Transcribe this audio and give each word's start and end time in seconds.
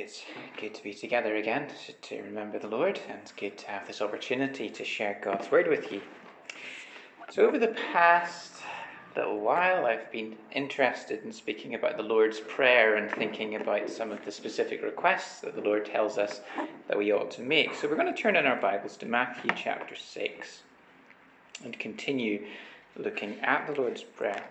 it's 0.00 0.24
good 0.58 0.74
to 0.74 0.82
be 0.82 0.94
together 0.94 1.36
again 1.36 1.68
to 2.00 2.22
remember 2.22 2.58
the 2.58 2.66
Lord, 2.66 2.98
and 3.10 3.20
good 3.36 3.58
to 3.58 3.66
have 3.66 3.86
this 3.86 4.00
opportunity 4.00 4.70
to 4.70 4.82
share 4.82 5.20
God's 5.22 5.50
Word 5.50 5.68
with 5.68 5.92
you. 5.92 6.00
So, 7.28 7.46
over 7.46 7.58
the 7.58 7.76
past 7.92 8.54
little 9.14 9.40
while, 9.40 9.84
I've 9.84 10.10
been 10.10 10.36
interested 10.52 11.22
in 11.22 11.32
speaking 11.32 11.74
about 11.74 11.98
the 11.98 12.02
Lord's 12.02 12.40
Prayer 12.40 12.96
and 12.96 13.10
thinking 13.10 13.56
about 13.56 13.90
some 13.90 14.10
of 14.10 14.24
the 14.24 14.32
specific 14.32 14.82
requests 14.82 15.40
that 15.40 15.54
the 15.54 15.60
Lord 15.60 15.84
tells 15.84 16.16
us 16.16 16.40
that 16.88 16.96
we 16.96 17.12
ought 17.12 17.30
to 17.32 17.42
make. 17.42 17.74
So, 17.74 17.86
we're 17.86 17.96
going 17.96 18.12
to 18.12 18.20
turn 18.20 18.36
in 18.36 18.46
our 18.46 18.60
Bibles 18.60 18.96
to 18.98 19.06
Matthew 19.06 19.50
chapter 19.54 19.94
6 19.94 20.62
and 21.62 21.78
continue 21.78 22.46
looking 22.96 23.38
at 23.40 23.66
the 23.66 23.78
Lord's 23.78 24.02
Prayer. 24.02 24.44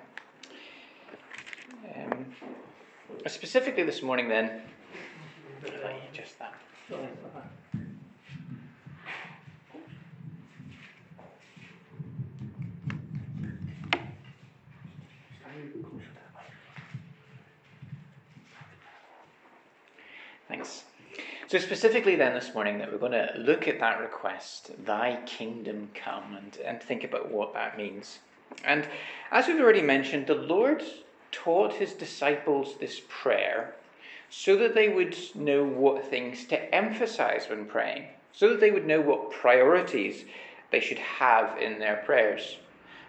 Um, 1.96 2.28
specifically 3.26 3.84
this 3.84 4.04
morning, 4.04 4.30
then, 4.30 4.62
just 6.14 6.40
that. 6.40 6.54
Thanks. 20.48 20.84
So, 21.48 21.58
specifically, 21.60 22.16
then, 22.16 22.34
this 22.34 22.54
morning, 22.54 22.78
that 22.80 22.92
we're 22.92 22.98
going 22.98 23.12
to 23.12 23.32
look 23.38 23.68
at 23.68 23.80
that 23.80 24.00
request, 24.00 24.72
Thy 24.86 25.20
kingdom 25.26 25.90
come, 25.94 26.36
and, 26.36 26.58
and 26.66 26.82
think 26.82 27.04
about 27.04 27.32
what 27.32 27.54
that 27.54 27.78
means. 27.78 28.20
And 28.64 28.88
as 29.32 29.48
we've 29.48 29.60
already 29.60 29.82
mentioned, 29.82 30.28
the 30.28 30.36
Lord 30.36 30.84
taught 31.32 31.74
his 31.74 31.94
disciples 31.94 32.76
this 32.80 33.02
prayer 33.08 33.76
so 34.30 34.56
that 34.58 34.76
they 34.76 34.90
would 34.90 35.18
know 35.36 35.64
what 35.64 36.06
things 36.06 36.46
to 36.46 36.76
emphasize 36.76 37.48
when 37.50 37.66
praying, 37.66 38.06
so 38.32 38.50
that 38.50 38.60
they 38.60 38.72
would 38.72 38.86
know 38.86 39.02
what 39.02 39.32
priorities 39.32 40.26
they 40.72 40.80
should 40.80 41.00
have 41.00 41.58
in 41.58 41.80
their 41.80 41.98
prayers. 42.06 42.58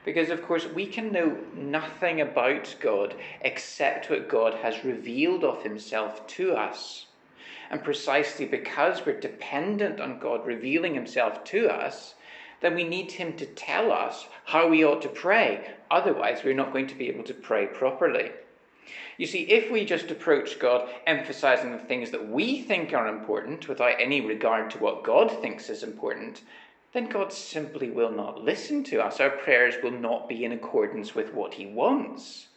Because, 0.04 0.30
of 0.30 0.42
course, 0.42 0.66
we 0.66 0.86
can 0.86 1.12
know 1.12 1.36
nothing 1.54 2.22
about 2.22 2.74
God 2.80 3.14
except 3.42 4.08
what 4.08 4.30
God 4.30 4.54
has 4.54 4.82
revealed 4.84 5.44
of 5.44 5.62
Himself 5.62 6.26
to 6.28 6.54
us. 6.54 7.06
And 7.70 7.84
precisely 7.84 8.46
because 8.46 9.04
we're 9.04 9.20
dependent 9.20 10.00
on 10.00 10.18
God 10.18 10.46
revealing 10.46 10.94
Himself 10.94 11.44
to 11.44 11.68
us, 11.68 12.14
then 12.60 12.74
we 12.74 12.84
need 12.84 13.12
Him 13.12 13.34
to 13.36 13.46
tell 13.46 13.92
us 13.92 14.26
how 14.46 14.68
we 14.68 14.84
ought 14.84 15.02
to 15.02 15.08
pray. 15.08 15.70
Otherwise, 15.90 16.44
we're 16.44 16.54
not 16.54 16.72
going 16.72 16.86
to 16.86 16.94
be 16.96 17.08
able 17.08 17.24
to 17.24 17.34
pray 17.34 17.66
properly. 17.66 18.30
You 19.18 19.26
see, 19.26 19.42
if 19.42 19.70
we 19.70 19.84
just 19.84 20.10
approach 20.10 20.58
God 20.58 20.88
emphasizing 21.06 21.72
the 21.72 21.78
things 21.78 22.10
that 22.10 22.28
we 22.28 22.62
think 22.62 22.92
are 22.92 23.08
important 23.08 23.68
without 23.68 24.00
any 24.00 24.20
regard 24.20 24.70
to 24.70 24.78
what 24.78 25.04
God 25.04 25.30
thinks 25.40 25.68
is 25.68 25.82
important, 25.82 26.42
then 26.92 27.08
God 27.08 27.32
simply 27.32 27.90
will 27.90 28.10
not 28.10 28.42
listen 28.42 28.82
to 28.84 29.02
us. 29.02 29.20
Our 29.20 29.30
prayers 29.30 29.74
will 29.82 29.92
not 29.92 30.28
be 30.28 30.44
in 30.44 30.52
accordance 30.52 31.14
with 31.14 31.32
what 31.34 31.54
He 31.54 31.66
wants. 31.66 32.48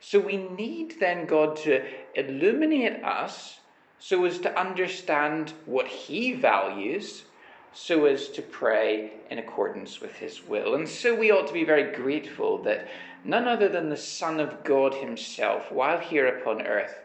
So 0.00 0.18
we 0.18 0.36
need 0.36 1.00
then 1.00 1.26
God 1.26 1.56
to 1.58 1.84
illuminate 2.14 3.02
us 3.02 3.60
so 3.98 4.24
as 4.24 4.38
to 4.40 4.58
understand 4.58 5.52
what 5.64 5.86
He 5.86 6.32
values, 6.32 7.24
so 7.72 8.06
as 8.06 8.28
to 8.30 8.42
pray 8.42 9.12
in 9.30 9.38
accordance 9.38 10.00
with 10.00 10.14
His 10.16 10.46
will. 10.46 10.74
And 10.74 10.88
so 10.88 11.14
we 11.14 11.30
ought 11.30 11.46
to 11.46 11.52
be 11.52 11.64
very 11.64 11.94
grateful 11.94 12.58
that 12.62 12.88
none 13.26 13.48
other 13.48 13.68
than 13.68 13.88
the 13.88 13.96
Son 13.96 14.40
of 14.40 14.62
God 14.64 14.94
himself, 14.94 15.70
while 15.72 15.98
here 15.98 16.26
upon 16.38 16.62
earth, 16.62 16.98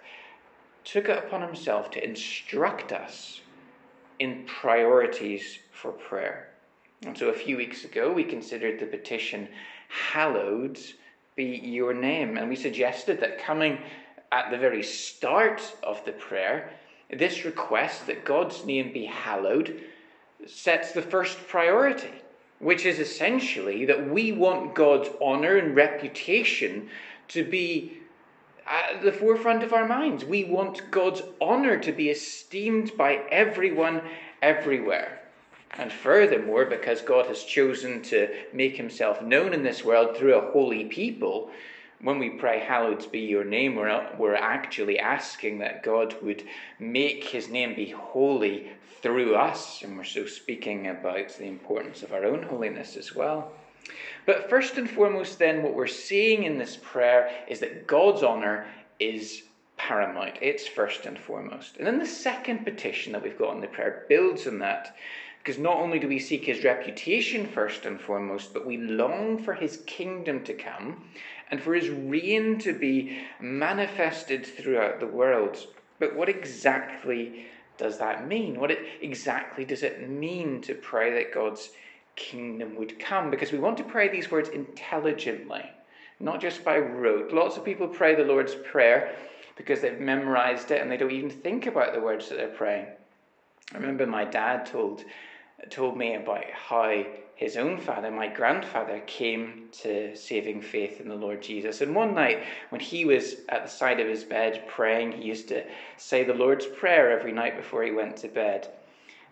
took 0.83 1.09
it 1.09 1.17
upon 1.17 1.41
himself 1.41 1.91
to 1.91 2.03
instruct 2.03 2.91
us 2.91 3.41
in 4.19 4.45
priorities 4.45 5.59
for 5.71 5.91
prayer. 5.91 6.49
And 7.05 7.17
so 7.17 7.29
a 7.29 7.33
few 7.33 7.57
weeks 7.57 7.83
ago, 7.83 8.11
we 8.11 8.23
considered 8.23 8.79
the 8.79 8.85
petition, 8.85 9.47
Hallowed 9.89 10.79
be 11.35 11.59
your 11.63 11.93
name. 11.93 12.37
And 12.37 12.49
we 12.49 12.55
suggested 12.55 13.19
that 13.19 13.39
coming 13.39 13.79
at 14.31 14.51
the 14.51 14.57
very 14.57 14.83
start 14.83 15.61
of 15.83 16.03
the 16.05 16.11
prayer, 16.13 16.71
this 17.09 17.43
request 17.43 18.07
that 18.07 18.23
God's 18.23 18.65
name 18.65 18.93
be 18.93 19.05
hallowed 19.05 19.81
sets 20.45 20.91
the 20.91 21.01
first 21.01 21.37
priority 21.47 22.11
which 22.61 22.85
is 22.85 22.99
essentially 22.99 23.85
that 23.85 24.09
we 24.09 24.31
want 24.31 24.75
God's 24.75 25.09
honor 25.21 25.57
and 25.57 25.75
reputation 25.75 26.89
to 27.29 27.43
be 27.43 27.97
at 28.67 29.01
the 29.01 29.11
forefront 29.11 29.63
of 29.63 29.73
our 29.73 29.87
minds. 29.87 30.23
We 30.23 30.43
want 30.43 30.91
God's 30.91 31.23
honor 31.41 31.77
to 31.79 31.91
be 31.91 32.09
esteemed 32.09 32.95
by 32.95 33.15
everyone 33.31 34.01
everywhere. 34.41 35.19
And 35.71 35.91
furthermore, 35.91 36.65
because 36.65 37.01
God 37.01 37.25
has 37.27 37.43
chosen 37.43 38.01
to 38.03 38.29
make 38.53 38.77
himself 38.77 39.21
known 39.21 39.53
in 39.53 39.63
this 39.63 39.83
world 39.83 40.15
through 40.15 40.35
a 40.35 40.51
holy 40.51 40.85
people, 40.85 41.49
when 42.01 42.19
we 42.19 42.29
pray, 42.29 42.59
Hallowed 42.59 43.09
be 43.11 43.21
your 43.21 43.43
name, 43.43 43.75
we're, 43.75 44.07
we're 44.17 44.35
actually 44.35 44.99
asking 44.99 45.59
that 45.59 45.83
God 45.83 46.15
would 46.21 46.43
make 46.79 47.23
his 47.23 47.49
name 47.49 47.75
be 47.75 47.89
holy 47.89 48.69
through 49.01 49.35
us. 49.35 49.81
And 49.81 49.97
we're 49.97 50.03
so 50.03 50.25
speaking 50.25 50.87
about 50.87 51.29
the 51.37 51.47
importance 51.47 52.03
of 52.03 52.13
our 52.13 52.25
own 52.25 52.43
holiness 52.43 52.97
as 52.97 53.15
well. 53.15 53.51
But 54.25 54.49
first 54.49 54.77
and 54.77 54.89
foremost, 54.89 55.39
then, 55.39 55.63
what 55.63 55.73
we're 55.73 55.87
seeing 55.87 56.43
in 56.43 56.57
this 56.57 56.77
prayer 56.77 57.31
is 57.47 57.59
that 57.61 57.87
God's 57.87 58.23
honor 58.23 58.67
is 58.99 59.43
paramount. 59.77 60.37
It's 60.41 60.67
first 60.67 61.05
and 61.07 61.17
foremost. 61.17 61.77
And 61.77 61.87
then 61.87 61.97
the 61.97 62.05
second 62.05 62.63
petition 62.63 63.13
that 63.13 63.23
we've 63.23 63.37
got 63.37 63.55
in 63.55 63.61
the 63.61 63.67
prayer 63.67 64.05
builds 64.07 64.45
on 64.45 64.59
that. 64.59 64.95
Because 65.39 65.57
not 65.57 65.77
only 65.77 65.97
do 65.97 66.07
we 66.07 66.19
seek 66.19 66.45
his 66.45 66.63
reputation 66.63 67.47
first 67.47 67.87
and 67.87 67.99
foremost, 67.99 68.53
but 68.53 68.67
we 68.67 68.77
long 68.77 69.41
for 69.41 69.55
his 69.55 69.77
kingdom 69.87 70.43
to 70.43 70.53
come 70.53 71.03
and 71.49 71.59
for 71.59 71.73
his 71.73 71.89
reign 71.89 72.59
to 72.59 72.73
be 72.73 73.17
manifested 73.39 74.45
throughout 74.45 74.99
the 74.99 75.07
world. 75.07 75.57
But 75.97 76.15
what 76.15 76.29
exactly 76.29 77.47
does 77.81 77.97
that 77.97 78.27
mean? 78.27 78.59
What 78.59 78.69
it, 78.69 78.79
exactly 79.01 79.65
does 79.65 79.81
it 79.81 80.07
mean 80.07 80.61
to 80.61 80.75
pray 80.75 81.11
that 81.15 81.33
God's 81.33 81.71
kingdom 82.15 82.75
would 82.75 82.99
come? 82.99 83.31
Because 83.31 83.51
we 83.51 83.57
want 83.57 83.77
to 83.77 83.83
pray 83.83 84.07
these 84.07 84.29
words 84.29 84.49
intelligently, 84.49 85.63
not 86.19 86.39
just 86.39 86.63
by 86.63 86.77
rote. 86.77 87.33
Lots 87.33 87.57
of 87.57 87.65
people 87.65 87.87
pray 87.87 88.13
the 88.13 88.23
Lord's 88.23 88.53
Prayer 88.53 89.15
because 89.57 89.81
they've 89.81 89.99
memorized 89.99 90.69
it 90.69 90.79
and 90.79 90.91
they 90.91 90.97
don't 90.97 91.11
even 91.11 91.31
think 91.31 91.65
about 91.65 91.93
the 91.93 91.99
words 91.99 92.29
that 92.29 92.37
they're 92.37 92.49
praying. 92.49 92.85
I 93.73 93.77
remember 93.77 94.05
my 94.05 94.25
dad 94.25 94.67
told 94.67 95.03
told 95.69 95.97
me 95.97 96.15
about 96.15 96.45
how 96.51 97.03
his 97.35 97.57
own 97.57 97.79
father, 97.79 98.11
my 98.11 98.27
grandfather, 98.27 99.01
came 99.07 99.67
to 99.71 100.15
saving 100.15 100.61
faith 100.61 101.01
in 101.01 101.09
the 101.09 101.15
Lord 101.15 101.41
Jesus. 101.41 101.81
And 101.81 101.95
one 101.95 102.13
night, 102.13 102.43
when 102.69 102.81
he 102.81 103.03
was 103.05 103.37
at 103.49 103.63
the 103.63 103.69
side 103.69 103.99
of 103.99 104.07
his 104.07 104.23
bed 104.23 104.67
praying, 104.67 105.13
he 105.13 105.23
used 105.23 105.47
to 105.47 105.63
say 105.97 106.23
the 106.23 106.33
Lord's 106.33 106.67
Prayer 106.67 107.17
every 107.17 107.31
night 107.31 107.57
before 107.57 107.83
he 107.83 107.91
went 107.91 108.17
to 108.17 108.27
bed. 108.27 108.71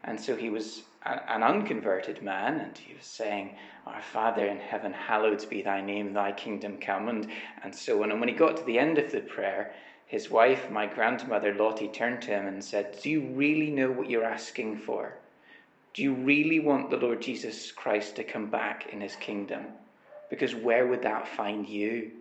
And 0.04 0.20
so 0.20 0.36
he 0.36 0.50
was 0.50 0.84
an 1.06 1.44
unconverted 1.44 2.22
man, 2.22 2.60
and 2.60 2.78
he 2.78 2.94
was 2.96 3.06
saying, 3.06 3.56
Our 3.86 4.02
Father 4.02 4.46
in 4.46 4.58
heaven, 4.58 4.92
hallowed 4.92 5.48
be 5.50 5.62
thy 5.62 5.82
name, 5.82 6.14
thy 6.14 6.32
kingdom 6.32 6.78
come, 6.78 7.10
and, 7.10 7.28
and 7.64 7.74
so 7.74 8.04
on. 8.04 8.12
And 8.12 8.20
when 8.20 8.30
he 8.30 8.36
got 8.36 8.58
to 8.58 8.64
the 8.64 8.80
end 8.80 8.98
of 8.98 9.12
the 9.12 9.22
prayer, 9.22 9.74
his 10.08 10.32
wife, 10.32 10.72
my 10.72 10.88
grandmother 10.88 11.54
Lottie, 11.54 11.88
turned 11.88 12.24
to 12.24 12.32
him 12.32 12.48
and 12.48 12.64
said, 12.64 12.98
Do 13.02 13.10
you 13.10 13.22
really 13.34 13.70
know 13.70 13.92
what 13.92 14.10
you're 14.10 14.26
asking 14.26 14.78
for? 14.78 15.14
Do 15.94 16.04
you 16.04 16.14
really 16.14 16.60
want 16.60 16.90
the 16.90 16.98
Lord 16.98 17.22
Jesus 17.22 17.72
Christ 17.72 18.16
to 18.18 18.24
come 18.24 18.50
back 18.50 18.94
in 18.94 19.02
his 19.02 19.16
kingdom? 19.16 19.66
Because 20.30 20.54
where 20.54 20.86
would 20.86 21.02
that 21.02 21.28
find 21.28 21.68
you? 21.68 22.12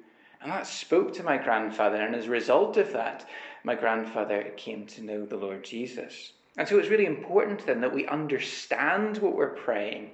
And 0.40 0.50
that 0.50 0.66
spoke 0.66 1.12
to 1.14 1.22
my 1.22 1.36
grandfather, 1.36 1.96
and 1.96 2.14
as 2.14 2.26
a 2.26 2.30
result 2.30 2.76
of 2.76 2.92
that, 2.92 3.28
my 3.64 3.74
grandfather 3.74 4.52
came 4.56 4.86
to 4.86 5.02
know 5.02 5.26
the 5.26 5.36
Lord 5.36 5.64
Jesus. 5.64 6.32
And 6.56 6.66
so 6.66 6.78
it's 6.78 6.88
really 6.88 7.06
important 7.06 7.66
then 7.66 7.80
that 7.82 7.94
we 7.94 8.06
understand 8.06 9.18
what 9.18 9.36
we're 9.36 9.48
praying 9.48 10.12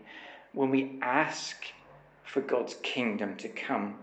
when 0.53 0.71
we 0.71 0.99
ask 1.00 1.65
for 2.25 2.41
God's 2.41 2.75
kingdom 2.83 3.37
to 3.37 3.49
come. 3.49 3.99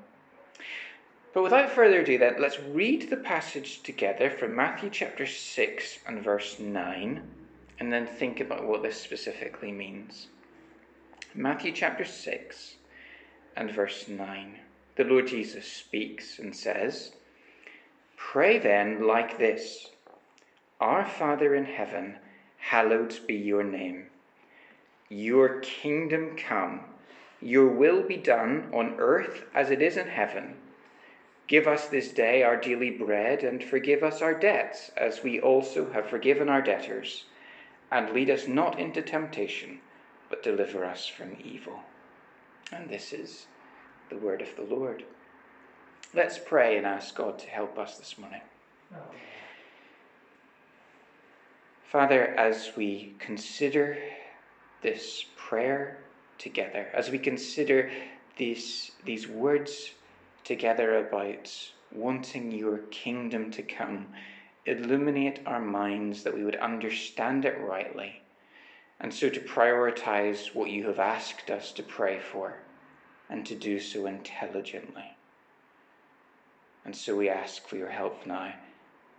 But 1.33 1.43
without 1.43 1.71
further 1.71 2.01
ado, 2.01 2.17
then, 2.17 2.35
let's 2.39 2.59
read 2.59 3.09
the 3.09 3.17
passage 3.17 3.83
together 3.83 4.29
from 4.29 4.55
Matthew 4.55 4.89
chapter 4.89 5.25
6 5.25 5.99
and 6.07 6.23
verse 6.23 6.59
9 6.59 7.40
and 7.81 7.91
then 7.91 8.05
think 8.05 8.39
about 8.39 8.63
what 8.63 8.83
this 8.83 9.01
specifically 9.01 9.71
means. 9.71 10.27
Matthew 11.33 11.71
chapter 11.71 12.05
6 12.05 12.75
and 13.57 13.71
verse 13.71 14.07
9. 14.07 14.59
The 14.97 15.03
Lord 15.03 15.25
Jesus 15.25 15.65
speaks 15.65 16.37
and 16.37 16.55
says, 16.55 17.13
Pray 18.15 18.59
then 18.59 19.07
like 19.07 19.39
this 19.39 19.87
Our 20.79 21.03
Father 21.03 21.55
in 21.55 21.65
heaven, 21.65 22.17
hallowed 22.57 23.17
be 23.25 23.33
your 23.33 23.63
name. 23.63 24.05
Your 25.09 25.59
kingdom 25.61 26.37
come, 26.37 26.81
your 27.41 27.67
will 27.67 28.03
be 28.03 28.17
done 28.17 28.69
on 28.71 28.93
earth 28.99 29.45
as 29.55 29.71
it 29.71 29.81
is 29.81 29.97
in 29.97 30.07
heaven. 30.07 30.53
Give 31.47 31.67
us 31.67 31.87
this 31.87 32.11
day 32.11 32.43
our 32.43 32.57
daily 32.57 32.91
bread, 32.91 33.43
and 33.43 33.63
forgive 33.63 34.03
us 34.03 34.21
our 34.21 34.35
debts, 34.35 34.91
as 34.95 35.23
we 35.23 35.41
also 35.41 35.91
have 35.93 36.05
forgiven 36.05 36.47
our 36.47 36.61
debtors. 36.61 37.25
And 37.91 38.11
lead 38.11 38.29
us 38.29 38.47
not 38.47 38.79
into 38.79 39.01
temptation, 39.01 39.79
but 40.29 40.43
deliver 40.43 40.85
us 40.85 41.05
from 41.07 41.35
evil. 41.43 41.81
And 42.71 42.89
this 42.89 43.11
is 43.11 43.47
the 44.09 44.17
word 44.17 44.41
of 44.41 44.55
the 44.55 44.63
Lord. 44.63 45.03
Let's 46.13 46.37
pray 46.37 46.77
and 46.77 46.85
ask 46.85 47.15
God 47.15 47.39
to 47.39 47.47
help 47.47 47.77
us 47.77 47.97
this 47.97 48.17
morning. 48.17 48.41
Father, 51.91 52.33
as 52.37 52.71
we 52.77 53.13
consider 53.19 53.97
this 54.81 55.25
prayer 55.35 55.97
together, 56.37 56.87
as 56.93 57.09
we 57.09 57.19
consider 57.19 57.91
these, 58.37 58.91
these 59.03 59.27
words 59.27 59.91
together 60.43 61.05
about 61.05 61.51
wanting 61.91 62.51
your 62.51 62.77
kingdom 62.91 63.51
to 63.51 63.61
come, 63.61 64.07
illuminate 64.65 65.41
our 65.45 65.59
minds 65.59 66.23
that 66.23 66.33
we 66.33 66.43
would 66.43 66.55
understand 66.57 67.45
it 67.45 67.59
rightly, 67.61 68.21
and 68.99 69.13
so 69.13 69.29
to 69.29 69.39
prioritize 69.39 70.53
what 70.53 70.69
you 70.69 70.87
have 70.87 70.99
asked 70.99 71.49
us 71.49 71.71
to 71.73 71.83
pray 71.83 72.19
for, 72.19 72.55
and 73.29 73.45
to 73.45 73.55
do 73.55 73.79
so 73.79 74.05
intelligently. 74.05 75.15
And 76.85 76.95
so 76.95 77.15
we 77.15 77.29
ask 77.29 77.67
for 77.67 77.77
your 77.77 77.89
help 77.89 78.25
now 78.25 78.53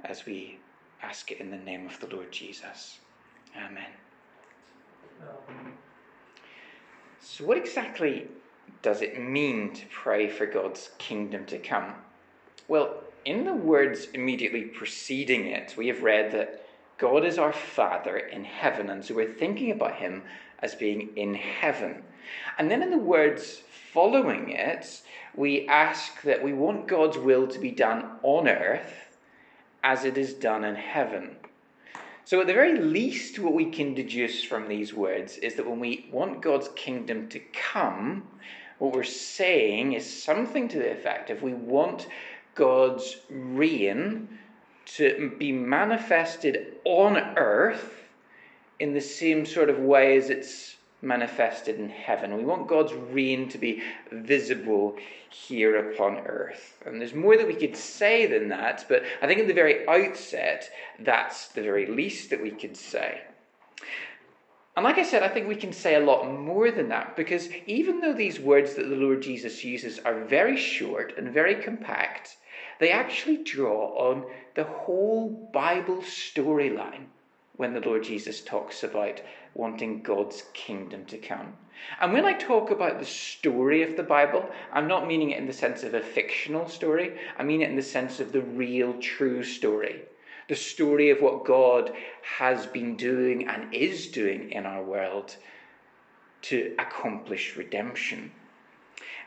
as 0.04 0.26
we 0.26 0.58
ask 1.02 1.30
it 1.30 1.40
in 1.40 1.50
the 1.50 1.56
name 1.56 1.86
of 1.86 1.98
the 2.00 2.14
Lord 2.14 2.30
Jesus. 2.32 2.98
Amen. 3.56 3.90
So, 7.20 7.44
what 7.44 7.56
exactly 7.56 8.26
does 8.82 9.00
it 9.00 9.20
mean 9.20 9.72
to 9.74 9.86
pray 9.86 10.28
for 10.28 10.46
God's 10.46 10.90
kingdom 10.98 11.46
to 11.46 11.58
come? 11.58 11.94
Well, 12.66 13.02
in 13.24 13.44
the 13.44 13.54
words 13.54 14.08
immediately 14.14 14.62
preceding 14.62 15.46
it, 15.46 15.74
we 15.76 15.88
have 15.88 16.02
read 16.02 16.32
that 16.32 16.66
God 16.98 17.24
is 17.24 17.38
our 17.38 17.52
Father 17.52 18.16
in 18.16 18.44
heaven, 18.44 18.90
and 18.90 19.04
so 19.04 19.14
we're 19.14 19.32
thinking 19.32 19.70
about 19.70 19.96
Him 19.96 20.22
as 20.60 20.74
being 20.74 21.10
in 21.16 21.34
heaven. 21.34 22.02
And 22.58 22.70
then 22.70 22.82
in 22.82 22.90
the 22.90 22.98
words 22.98 23.62
following 23.92 24.50
it, 24.50 25.02
we 25.34 25.66
ask 25.66 26.22
that 26.22 26.42
we 26.42 26.52
want 26.52 26.86
God's 26.86 27.18
will 27.18 27.46
to 27.48 27.58
be 27.58 27.70
done 27.70 28.18
on 28.22 28.48
earth 28.48 29.16
as 29.82 30.04
it 30.04 30.16
is 30.16 30.34
done 30.34 30.64
in 30.64 30.76
heaven. 30.76 31.36
So, 32.24 32.40
at 32.40 32.46
the 32.46 32.52
very 32.52 32.78
least, 32.78 33.40
what 33.40 33.54
we 33.54 33.66
can 33.66 33.94
deduce 33.94 34.44
from 34.44 34.68
these 34.68 34.94
words 34.94 35.38
is 35.38 35.56
that 35.56 35.68
when 35.68 35.80
we 35.80 36.08
want 36.12 36.40
God's 36.40 36.68
kingdom 36.76 37.28
to 37.30 37.40
come, 37.52 38.28
what 38.78 38.94
we're 38.94 39.02
saying 39.02 39.94
is 39.94 40.22
something 40.22 40.68
to 40.68 40.78
the 40.78 40.92
effect 40.92 41.30
of 41.30 41.42
we 41.42 41.54
want 41.54 42.06
God's 42.54 43.16
reign 43.30 44.28
to 44.84 45.32
be 45.38 45.52
manifested 45.52 46.74
on 46.84 47.16
earth 47.36 48.04
in 48.78 48.92
the 48.92 49.00
same 49.00 49.46
sort 49.46 49.70
of 49.70 49.78
way 49.78 50.16
as 50.16 50.28
it's 50.28 50.76
manifested 51.02 51.78
in 51.78 51.88
heaven. 51.88 52.36
We 52.36 52.44
want 52.44 52.68
God's 52.68 52.92
reign 52.92 53.48
to 53.50 53.58
be 53.58 53.82
visible 54.10 54.96
here 55.30 55.90
upon 55.90 56.18
earth. 56.18 56.80
And 56.86 57.00
there's 57.00 57.14
more 57.14 57.36
that 57.36 57.46
we 57.46 57.54
could 57.54 57.76
say 57.76 58.26
than 58.26 58.48
that, 58.48 58.84
but 58.88 59.02
I 59.20 59.26
think 59.26 59.40
at 59.40 59.48
the 59.48 59.54
very 59.54 59.86
outset, 59.88 60.70
that's 61.00 61.48
the 61.48 61.62
very 61.62 61.86
least 61.86 62.30
that 62.30 62.42
we 62.42 62.50
could 62.50 62.76
say. 62.76 63.22
And 64.76 64.84
like 64.84 64.98
I 64.98 65.02
said, 65.02 65.22
I 65.22 65.28
think 65.28 65.48
we 65.48 65.56
can 65.56 65.72
say 65.72 65.96
a 65.96 66.00
lot 66.00 66.30
more 66.30 66.70
than 66.70 66.88
that 66.88 67.14
because 67.14 67.48
even 67.66 68.00
though 68.00 68.14
these 68.14 68.40
words 68.40 68.74
that 68.74 68.88
the 68.88 68.96
Lord 68.96 69.20
Jesus 69.20 69.62
uses 69.64 69.98
are 69.98 70.24
very 70.24 70.56
short 70.56 71.14
and 71.18 71.28
very 71.30 71.56
compact, 71.56 72.36
they 72.82 72.90
actually 72.90 73.38
draw 73.38 74.10
on 74.10 74.24
the 74.54 74.64
whole 74.64 75.28
Bible 75.52 75.98
storyline 75.98 77.04
when 77.56 77.74
the 77.74 77.80
Lord 77.80 78.02
Jesus 78.02 78.40
talks 78.40 78.82
about 78.82 79.20
wanting 79.54 80.02
God's 80.02 80.44
kingdom 80.52 81.04
to 81.06 81.18
come. 81.18 81.54
And 82.00 82.12
when 82.12 82.24
I 82.24 82.32
talk 82.32 82.70
about 82.70 82.98
the 82.98 83.06
story 83.06 83.82
of 83.82 83.96
the 83.96 84.02
Bible, 84.02 84.48
I'm 84.72 84.88
not 84.88 85.06
meaning 85.06 85.30
it 85.30 85.38
in 85.38 85.46
the 85.46 85.52
sense 85.52 85.82
of 85.82 85.94
a 85.94 86.00
fictional 86.00 86.68
story, 86.68 87.18
I 87.38 87.42
mean 87.42 87.62
it 87.62 87.70
in 87.70 87.76
the 87.76 87.82
sense 87.82 88.20
of 88.20 88.32
the 88.32 88.42
real, 88.42 88.94
true 89.00 89.42
story 89.44 90.02
the 90.48 90.56
story 90.56 91.08
of 91.08 91.22
what 91.22 91.44
God 91.46 91.92
has 92.20 92.66
been 92.66 92.96
doing 92.96 93.48
and 93.48 93.72
is 93.72 94.08
doing 94.08 94.50
in 94.50 94.66
our 94.66 94.82
world 94.82 95.36
to 96.42 96.74
accomplish 96.78 97.56
redemption. 97.56 98.32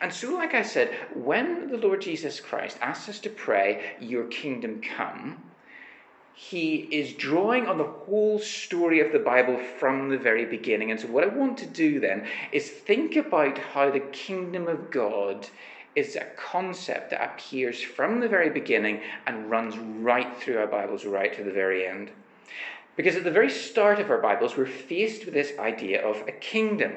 And 0.06 0.14
so, 0.14 0.36
like 0.36 0.54
I 0.54 0.62
said, 0.62 0.96
when 1.16 1.68
the 1.68 1.78
Lord 1.78 2.00
Jesus 2.00 2.40
Christ 2.40 2.78
asks 2.80 3.10
us 3.10 3.20
to 3.22 3.30
pray, 3.32 3.96
Your 4.00 4.26
kingdom 4.26 4.80
come, 4.80 5.42
he 6.36 6.88
is 6.92 7.14
drawing 7.14 7.66
on 7.66 7.80
the 7.80 7.86
whole 7.86 8.38
story 8.38 9.00
of 9.00 9.12
the 9.12 9.18
Bible 9.18 9.58
from 9.58 10.10
the 10.10 10.18
very 10.20 10.46
beginning. 10.46 10.92
And 10.92 11.00
so, 11.00 11.08
what 11.08 11.24
I 11.24 11.36
want 11.36 11.58
to 11.58 11.66
do 11.66 12.00
then 12.00 12.28
is 12.52 12.70
think 12.70 13.16
about 13.16 13.58
how 13.58 13.90
the 13.90 14.00
kingdom 14.00 14.68
of 14.68 14.92
God 14.92 15.48
is 15.96 16.16
a 16.16 16.28
concept 16.38 17.10
that 17.10 17.28
appears 17.28 17.82
from 17.82 18.20
the 18.20 18.30
very 18.30 18.52
beginning 18.52 19.02
and 19.26 19.50
runs 19.50 19.76
right 19.76 20.38
through 20.38 20.60
our 20.60 20.68
Bibles, 20.68 21.06
right 21.06 21.36
to 21.36 21.44
the 21.44 21.50
very 21.50 21.88
end. 21.88 22.12
Because 22.96 23.16
at 23.16 23.24
the 23.24 23.32
very 23.32 23.50
start 23.50 24.00
of 24.00 24.12
our 24.12 24.22
Bibles, 24.22 24.56
we're 24.56 24.68
faced 24.68 25.26
with 25.26 25.34
this 25.34 25.58
idea 25.58 26.08
of 26.08 26.28
a 26.28 26.32
kingdom. 26.32 26.94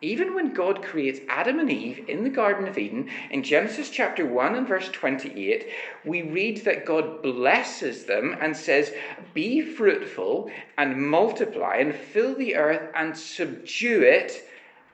Even 0.00 0.34
when 0.34 0.54
God 0.54 0.82
creates 0.82 1.20
Adam 1.28 1.58
and 1.58 1.70
Eve 1.70 2.04
in 2.08 2.22
the 2.22 2.30
Garden 2.30 2.68
of 2.68 2.78
Eden, 2.78 3.10
in 3.30 3.42
Genesis 3.42 3.90
chapter 3.90 4.24
1 4.24 4.54
and 4.54 4.68
verse 4.68 4.88
28, 4.90 5.68
we 6.04 6.22
read 6.22 6.58
that 6.64 6.86
God 6.86 7.20
blesses 7.20 8.04
them 8.04 8.36
and 8.40 8.56
says, 8.56 8.92
Be 9.34 9.60
fruitful 9.60 10.50
and 10.76 11.10
multiply 11.10 11.76
and 11.76 11.94
fill 11.94 12.36
the 12.36 12.54
earth 12.54 12.90
and 12.94 13.16
subdue 13.16 14.02
it 14.02 14.48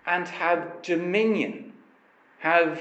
and 0.07 0.27
have 0.27 0.81
dominion. 0.83 1.75
Have 2.39 2.81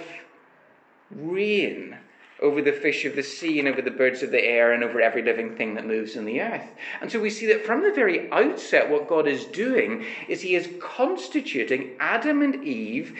reign 1.11 1.97
over 2.44 2.62
the 2.62 2.74
fish 2.74 3.06
of 3.06 3.16
the 3.16 3.24
sea 3.24 3.57
and 3.57 3.68
over 3.68 3.81
the 3.81 3.90
birds 3.90 4.22
of 4.22 4.30
the 4.30 4.44
air 4.44 4.74
and 4.74 4.84
over 4.84 5.01
every 5.01 5.24
living 5.24 5.56
thing 5.56 5.74
that 5.74 5.88
moves 5.88 6.16
in 6.16 6.25
the 6.25 6.42
earth. 6.42 6.69
And 7.01 7.10
so 7.10 7.19
we 7.19 7.30
see 7.30 7.48
that 7.48 7.66
from 7.66 7.81
the 7.81 7.94
very 7.94 8.30
outset, 8.31 8.90
what 8.90 9.07
God 9.07 9.28
is 9.28 9.45
doing 9.45 10.06
is 10.28 10.42
He 10.42 10.56
is 10.56 10.69
constituting 10.80 11.95
Adam 12.00 12.42
and 12.42 12.63
Eve 12.63 13.18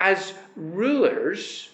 as 0.00 0.32
rulers 0.56 1.68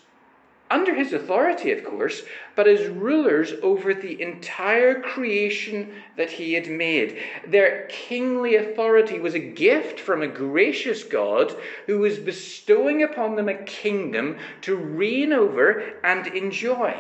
under 0.71 0.95
his 0.95 1.13
authority, 1.13 1.73
of 1.73 1.85
course, 1.85 2.23
but 2.55 2.67
as 2.67 2.89
rulers 2.89 3.53
over 3.63 3.95
the 3.95 4.21
entire 4.21 5.01
creation 5.01 5.93
that 6.17 6.31
he 6.31 6.55
had 6.55 6.69
made. 6.69 7.23
Their 7.47 7.87
kingly 7.89 8.57
authority 8.57 9.19
was 9.19 9.35
a 9.35 9.39
gift 9.39 10.01
from 10.01 10.23
a 10.23 10.29
gracious 10.29 11.05
God 11.05 11.57
who 11.87 11.99
was 11.99 12.19
bestowing 12.19 13.03
upon 13.03 13.37
them 13.37 13.49
a 13.49 13.63
kingdom 13.65 14.39
to 14.63 14.77
reign 14.77 15.33
over 15.33 15.95
and 16.05 16.27
enjoy. 16.27 16.95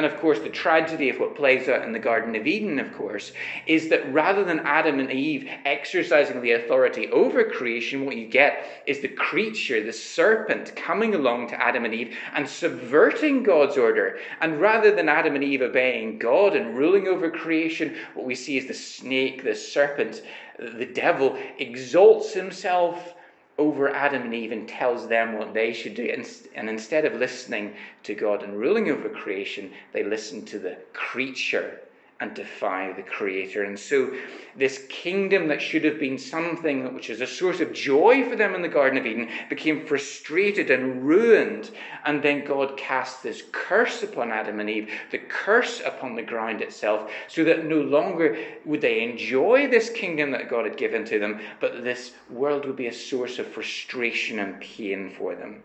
And 0.00 0.10
of 0.10 0.18
course, 0.18 0.38
the 0.38 0.48
tragedy 0.48 1.10
of 1.10 1.20
what 1.20 1.34
plays 1.34 1.68
out 1.68 1.84
in 1.84 1.92
the 1.92 1.98
Garden 1.98 2.34
of 2.34 2.46
Eden, 2.46 2.78
of 2.78 2.90
course, 2.94 3.32
is 3.66 3.90
that 3.90 4.10
rather 4.10 4.44
than 4.44 4.60
Adam 4.60 4.98
and 4.98 5.12
Eve 5.12 5.46
exercising 5.66 6.40
the 6.40 6.52
authority 6.52 7.10
over 7.10 7.44
creation, 7.44 8.06
what 8.06 8.16
you 8.16 8.26
get 8.26 8.82
is 8.86 9.00
the 9.00 9.08
creature, 9.08 9.84
the 9.84 9.92
serpent, 9.92 10.74
coming 10.74 11.14
along 11.14 11.48
to 11.48 11.62
Adam 11.62 11.84
and 11.84 11.92
Eve 11.92 12.16
and 12.34 12.48
subverting 12.48 13.42
God's 13.42 13.76
order. 13.76 14.18
And 14.40 14.58
rather 14.58 14.90
than 14.90 15.10
Adam 15.10 15.34
and 15.34 15.44
Eve 15.44 15.60
obeying 15.60 16.18
God 16.18 16.56
and 16.56 16.78
ruling 16.78 17.06
over 17.06 17.30
creation, 17.30 17.94
what 18.14 18.24
we 18.24 18.34
see 18.34 18.56
is 18.56 18.68
the 18.68 18.72
snake, 18.72 19.44
the 19.44 19.54
serpent, 19.54 20.22
the 20.58 20.86
devil 20.86 21.36
exalts 21.58 22.32
himself 22.32 23.16
over 23.60 23.94
Adam 23.94 24.22
and 24.22 24.34
Eve 24.34 24.52
and 24.52 24.66
tells 24.66 25.06
them 25.06 25.34
what 25.34 25.52
they 25.54 25.72
should 25.72 25.94
do. 25.94 26.12
And, 26.56 26.68
instead 26.68 27.04
of 27.04 27.14
listening 27.14 27.74
to 28.04 28.14
God 28.14 28.42
and 28.42 28.58
ruling 28.58 28.90
over 28.90 29.08
creation, 29.10 29.70
they 29.92 30.02
listen 30.02 30.44
to 30.46 30.58
the 30.58 30.78
creature 30.94 31.80
and 32.20 32.34
defy 32.34 32.92
the 32.92 33.02
Creator. 33.02 33.64
And 33.64 33.78
so, 33.78 34.14
this 34.54 34.84
kingdom 34.90 35.48
that 35.48 35.62
should 35.62 35.84
have 35.84 35.98
been 35.98 36.18
something 36.18 36.92
which 36.94 37.08
is 37.08 37.22
a 37.22 37.26
source 37.26 37.60
of 37.60 37.72
joy 37.72 38.28
for 38.28 38.36
them 38.36 38.54
in 38.54 38.60
the 38.60 38.68
Garden 38.68 38.98
of 38.98 39.06
Eden 39.06 39.28
became 39.48 39.86
frustrated 39.86 40.70
and 40.70 41.02
ruined. 41.06 41.70
And 42.04 42.22
then 42.22 42.44
God 42.44 42.76
cast 42.76 43.22
this 43.22 43.42
curse 43.52 44.02
upon 44.02 44.30
Adam 44.30 44.60
and 44.60 44.68
Eve, 44.68 44.90
the 45.10 45.18
curse 45.18 45.80
upon 45.84 46.14
the 46.14 46.22
ground 46.22 46.60
itself, 46.60 47.10
so 47.26 47.42
that 47.44 47.64
no 47.64 47.80
longer 47.80 48.36
would 48.66 48.82
they 48.82 49.02
enjoy 49.02 49.68
this 49.68 49.88
kingdom 49.88 50.30
that 50.32 50.50
God 50.50 50.66
had 50.66 50.76
given 50.76 51.04
to 51.06 51.18
them, 51.18 51.40
but 51.58 51.82
this 51.82 52.12
world 52.28 52.66
would 52.66 52.76
be 52.76 52.88
a 52.88 52.92
source 52.92 53.38
of 53.38 53.46
frustration 53.46 54.40
and 54.40 54.60
pain 54.60 55.10
for 55.16 55.34
them. 55.34 55.62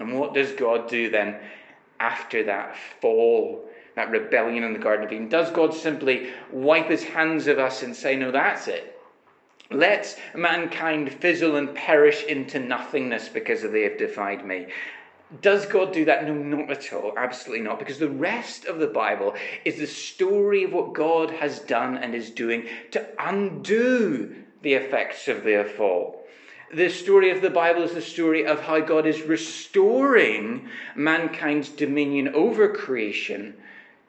And 0.00 0.18
what 0.18 0.34
does 0.34 0.52
God 0.52 0.88
do 0.88 1.10
then 1.10 1.36
after 2.00 2.42
that 2.44 2.76
fall? 3.00 3.68
That 3.94 4.10
rebellion 4.10 4.64
in 4.64 4.72
the 4.72 4.78
Garden 4.78 5.06
of 5.06 5.12
Eden? 5.12 5.28
Does 5.28 5.50
God 5.50 5.74
simply 5.74 6.30
wipe 6.50 6.88
his 6.88 7.04
hands 7.04 7.46
of 7.46 7.58
us 7.58 7.82
and 7.82 7.94
say, 7.94 8.16
no, 8.16 8.30
that's 8.30 8.68
it? 8.68 8.98
Let 9.70 10.18
mankind 10.34 11.12
fizzle 11.12 11.56
and 11.56 11.74
perish 11.74 12.24
into 12.24 12.58
nothingness 12.58 13.28
because 13.28 13.62
they 13.62 13.82
have 13.82 13.98
defied 13.98 14.44
me. 14.44 14.66
Does 15.40 15.64
God 15.64 15.94
do 15.94 16.04
that? 16.04 16.26
No, 16.26 16.34
not 16.34 16.70
at 16.70 16.92
all. 16.92 17.14
Absolutely 17.16 17.64
not. 17.64 17.78
Because 17.78 17.98
the 17.98 18.10
rest 18.10 18.66
of 18.66 18.78
the 18.78 18.86
Bible 18.86 19.34
is 19.64 19.78
the 19.78 19.86
story 19.86 20.64
of 20.64 20.72
what 20.72 20.92
God 20.92 21.30
has 21.30 21.60
done 21.60 21.96
and 21.96 22.14
is 22.14 22.30
doing 22.30 22.68
to 22.90 23.06
undo 23.18 24.34
the 24.60 24.74
effects 24.74 25.28
of 25.28 25.42
their 25.42 25.64
fall. 25.64 26.22
The 26.74 26.90
story 26.90 27.30
of 27.30 27.40
the 27.40 27.50
Bible 27.50 27.82
is 27.82 27.92
the 27.92 28.02
story 28.02 28.46
of 28.46 28.60
how 28.60 28.80
God 28.80 29.06
is 29.06 29.22
restoring 29.22 30.68
mankind's 30.94 31.68
dominion 31.70 32.34
over 32.34 32.68
creation 32.68 33.54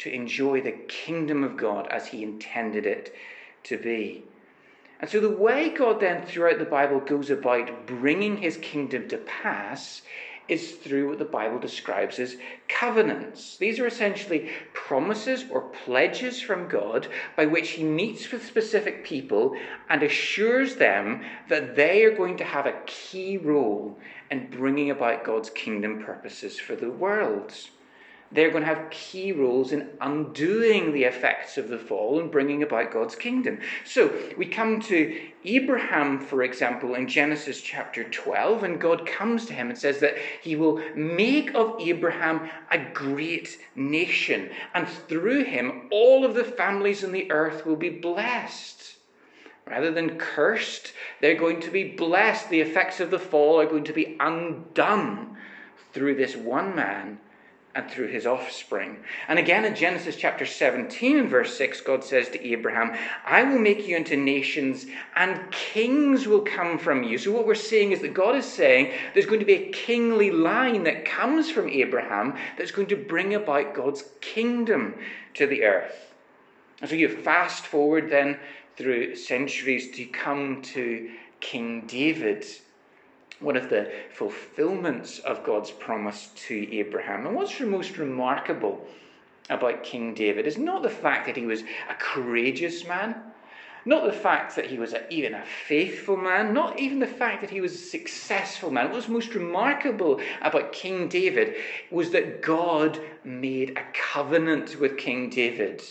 to 0.04 0.14
enjoy 0.14 0.60
the 0.60 0.72
kingdom 0.72 1.44
of 1.44 1.56
God 1.56 1.88
as 1.88 2.08
he 2.08 2.24
intended 2.24 2.86
it 2.86 3.16
to 3.64 3.78
be. 3.78 4.24
And 5.00 5.10
so, 5.10 5.22
the 5.22 5.30
way 5.30 5.70
God 5.70 6.02
then, 6.02 6.26
throughout 6.26 6.60
the 6.60 6.66
Bible, 6.66 7.00
goes 7.00 7.30
about 7.30 7.88
bringing 7.88 8.38
his 8.38 8.58
kingdom 8.58 9.08
to 9.08 9.18
pass 9.18 10.02
is 10.50 10.74
through 10.74 11.08
what 11.08 11.20
the 11.20 11.26
Bible 11.26 11.58
describes 11.58 12.20
as 12.20 12.36
covenants. 12.68 13.56
These 13.56 13.80
are 13.80 13.88
essentially 13.88 14.50
promises 14.74 15.46
or 15.50 15.62
pledges 15.62 16.42
from 16.42 16.68
God 16.68 17.08
by 17.38 17.46
which 17.46 17.72
He 17.72 17.84
meets 17.84 18.30
with 18.30 18.46
specific 18.46 19.06
people 19.06 19.56
and 19.90 20.04
assures 20.04 20.76
them 20.76 21.24
that 21.48 21.78
they 21.78 22.04
are 22.04 22.16
going 22.16 22.36
to 22.38 22.44
have 22.44 22.66
a 22.66 22.82
key 22.86 23.38
role 23.38 23.98
in 24.30 24.50
bringing 24.50 24.92
about 24.92 25.24
God's 25.24 25.50
kingdom 25.50 26.04
purposes 26.04 26.60
for 26.60 26.76
the 26.76 26.92
world 26.92 27.54
they're 28.34 28.50
going 28.50 28.64
to 28.64 28.68
have 28.68 28.90
key 28.90 29.32
roles 29.32 29.72
in 29.72 29.90
undoing 30.02 30.92
the 30.92 31.04
effects 31.04 31.58
of 31.58 31.70
the 31.70 31.78
fall 31.78 32.20
and 32.20 32.32
bringing 32.32 32.64
about 32.64 32.92
God's 32.92 33.16
kingdom. 33.16 33.60
So 33.86 34.12
we 34.38 34.48
come 34.48 34.82
to 34.82 35.30
Abraham, 35.46 36.20
for 36.20 36.42
example, 36.42 36.96
in 36.96 37.08
Genesis 37.08 37.62
chapter 37.62 38.04
12, 38.04 38.64
and 38.64 38.82
God 38.82 39.06
comes 39.06 39.46
to 39.46 39.54
him 39.54 39.70
and 39.70 39.78
says 39.78 40.00
that 40.00 40.16
he 40.42 40.56
will 40.56 40.82
make 40.96 41.54
of 41.54 41.76
Abraham 41.80 42.50
a 42.72 42.80
great 42.94 43.60
nation, 43.76 44.50
and 44.74 44.88
through 44.88 45.44
him 45.44 45.88
all 45.92 46.26
of 46.26 46.34
the 46.34 46.44
families 46.44 47.04
in 47.04 47.12
the 47.12 47.32
earth 47.32 47.66
will 47.66 47.76
be 47.76 47.90
blessed. 47.90 48.96
Rather 49.66 49.92
than 49.92 50.18
cursed, 50.18 50.92
they're 51.22 51.36
going 51.36 51.62
to 51.62 51.72
be 51.72 51.96
blessed. 51.96 52.50
The 52.50 52.60
effects 52.60 53.00
of 53.00 53.12
the 53.12 53.20
fall 53.20 53.62
are 53.62 53.66
going 53.66 53.86
to 53.86 53.94
be 53.94 54.18
undone 54.20 55.38
through 55.94 56.16
this 56.16 56.36
one 56.36 56.76
man 56.76 57.20
and 57.76 57.90
through 57.90 58.08
his 58.08 58.28
offspring. 58.28 58.98
And 59.28 59.40
again 59.40 59.66
in 59.66 59.76
Genesis 59.76 60.16
chapter 60.16 60.46
17 60.46 61.18
and 61.18 61.30
verse 61.30 61.58
6, 61.58 61.82
God 61.82 62.04
says 62.04 62.30
to 62.30 62.48
Abraham, 62.48 62.96
I 63.26 63.44
will 63.44 63.58
make 63.58 63.88
you 63.88 63.98
into 63.98 64.16
nations, 64.16 64.86
and 65.16 65.52
kings 65.52 66.28
will 66.28 66.42
come 66.42 66.78
from 66.78 67.04
you. 67.04 67.18
So 67.18 67.32
what 67.32 67.48
we're 67.48 67.56
seeing 67.56 67.92
is 67.92 68.02
that 68.02 68.14
God 68.14 68.36
is 68.36 68.46
saying 68.46 68.94
there's 69.14 69.26
going 69.26 69.40
to 69.40 69.46
be 69.46 69.54
a 69.54 69.72
kingly 69.72 70.30
line 70.30 70.84
that 70.84 71.06
comes 71.06 71.50
from 71.50 71.68
Abraham 71.68 72.36
that's 72.58 72.72
going 72.72 72.90
to 72.90 72.96
bring 72.96 73.34
about 73.34 73.74
God's 73.74 74.04
kingdom 74.22 74.96
to 75.34 75.48
the 75.48 75.64
earth. 75.64 76.14
And 76.82 76.90
so 76.90 76.96
you 76.96 77.10
fast 77.10 77.66
forward 77.66 78.10
then 78.10 78.40
through 78.78 79.16
centuries 79.16 79.96
to 79.96 80.06
come 80.06 80.62
to 80.62 81.10
King 81.40 81.88
David 81.88 82.46
one 83.44 83.58
of 83.58 83.70
the 83.70 83.92
fulfillments 84.12 85.20
of 85.20 85.44
God's 85.44 85.72
promise 85.72 86.30
to 86.48 86.76
Abraham. 86.76 87.28
And 87.28 87.36
what's 87.36 87.60
most 87.60 87.98
remarkable 87.98 88.88
about 89.50 89.84
King 89.84 90.14
David 90.14 90.48
is 90.48 90.58
not 90.58 90.82
the 90.82 90.90
fact 90.90 91.26
that 91.26 91.36
he 91.36 91.46
was 91.46 91.62
a 91.62 91.96
courageous 92.00 92.88
man, 92.88 93.16
not 93.86 94.06
the 94.06 94.14
fact 94.14 94.56
that 94.56 94.68
he 94.68 94.78
was 94.78 94.94
a, 94.94 95.14
even 95.14 95.34
a 95.34 95.44
faithful 95.68 96.16
man, 96.16 96.54
not 96.54 96.80
even 96.80 97.00
the 97.00 97.08
fact 97.08 97.42
that 97.42 97.50
he 97.50 97.60
was 97.60 97.74
a 97.74 97.78
successful 97.78 98.72
man. 98.72 98.86
What 98.86 98.96
was 98.96 99.10
most 99.10 99.36
remarkable 99.36 100.22
about 100.42 100.72
King 100.72 101.10
David 101.10 101.56
was 101.92 102.12
that 102.12 102.42
God 102.42 103.00
made 103.26 103.78
a 103.78 103.84
covenant 103.94 104.80
with 104.80 104.98
King 104.98 105.30
David. 105.30 105.84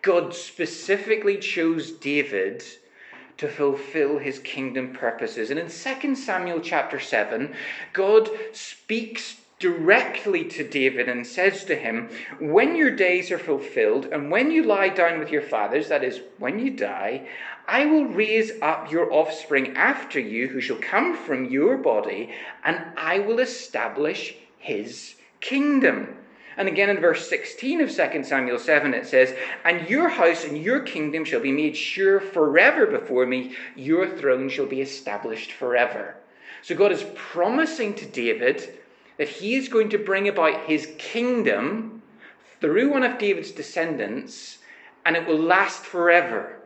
God 0.00 0.34
specifically 0.34 1.36
chose 1.36 1.92
David 1.92 2.64
to 3.38 3.48
fulfill 3.48 4.18
his 4.18 4.38
kingdom 4.38 4.92
purposes. 4.92 5.50
And 5.50 5.58
in 5.58 5.68
2 5.68 6.14
Samuel 6.14 6.60
chapter 6.60 7.00
7, 7.00 7.54
God 7.92 8.30
speaks 8.52 9.36
directly 9.58 10.44
to 10.44 10.68
David 10.68 11.08
and 11.08 11.26
says 11.26 11.64
to 11.64 11.76
him, 11.76 12.10
When 12.38 12.76
your 12.76 12.90
days 12.90 13.30
are 13.30 13.38
fulfilled, 13.38 14.06
and 14.06 14.30
when 14.30 14.50
you 14.50 14.62
lie 14.62 14.88
down 14.88 15.18
with 15.18 15.30
your 15.30 15.42
fathers, 15.42 15.88
that 15.88 16.04
is, 16.04 16.20
when 16.38 16.58
you 16.58 16.70
die, 16.70 17.26
I 17.66 17.86
will 17.86 18.04
raise 18.04 18.52
up 18.60 18.90
your 18.90 19.10
offspring 19.12 19.76
after 19.76 20.20
you, 20.20 20.48
who 20.48 20.60
shall 20.60 20.76
come 20.76 21.16
from 21.16 21.46
your 21.46 21.78
body, 21.78 22.34
and 22.62 22.78
I 22.96 23.20
will 23.20 23.38
establish 23.38 24.34
his 24.58 25.14
kingdom. 25.40 26.16
And 26.56 26.68
again 26.68 26.90
in 26.90 27.00
verse 27.00 27.28
16 27.28 27.80
of 27.80 27.90
2 27.90 28.24
Samuel 28.24 28.58
7, 28.58 28.94
it 28.94 29.06
says, 29.06 29.34
And 29.64 29.88
your 29.88 30.08
house 30.08 30.44
and 30.44 30.56
your 30.56 30.80
kingdom 30.80 31.24
shall 31.24 31.40
be 31.40 31.52
made 31.52 31.76
sure 31.76 32.20
forever 32.20 32.86
before 32.86 33.26
me, 33.26 33.56
your 33.74 34.08
throne 34.08 34.48
shall 34.48 34.66
be 34.66 34.80
established 34.80 35.52
forever. 35.52 36.14
So 36.62 36.74
God 36.74 36.92
is 36.92 37.04
promising 37.14 37.94
to 37.94 38.06
David 38.06 38.78
that 39.18 39.28
he 39.28 39.54
is 39.54 39.68
going 39.68 39.90
to 39.90 39.98
bring 39.98 40.28
about 40.28 40.64
his 40.64 40.92
kingdom 40.98 42.02
through 42.60 42.90
one 42.90 43.02
of 43.02 43.18
David's 43.18 43.50
descendants, 43.50 44.58
and 45.04 45.16
it 45.16 45.26
will 45.26 45.38
last 45.38 45.84
forever. 45.84 46.56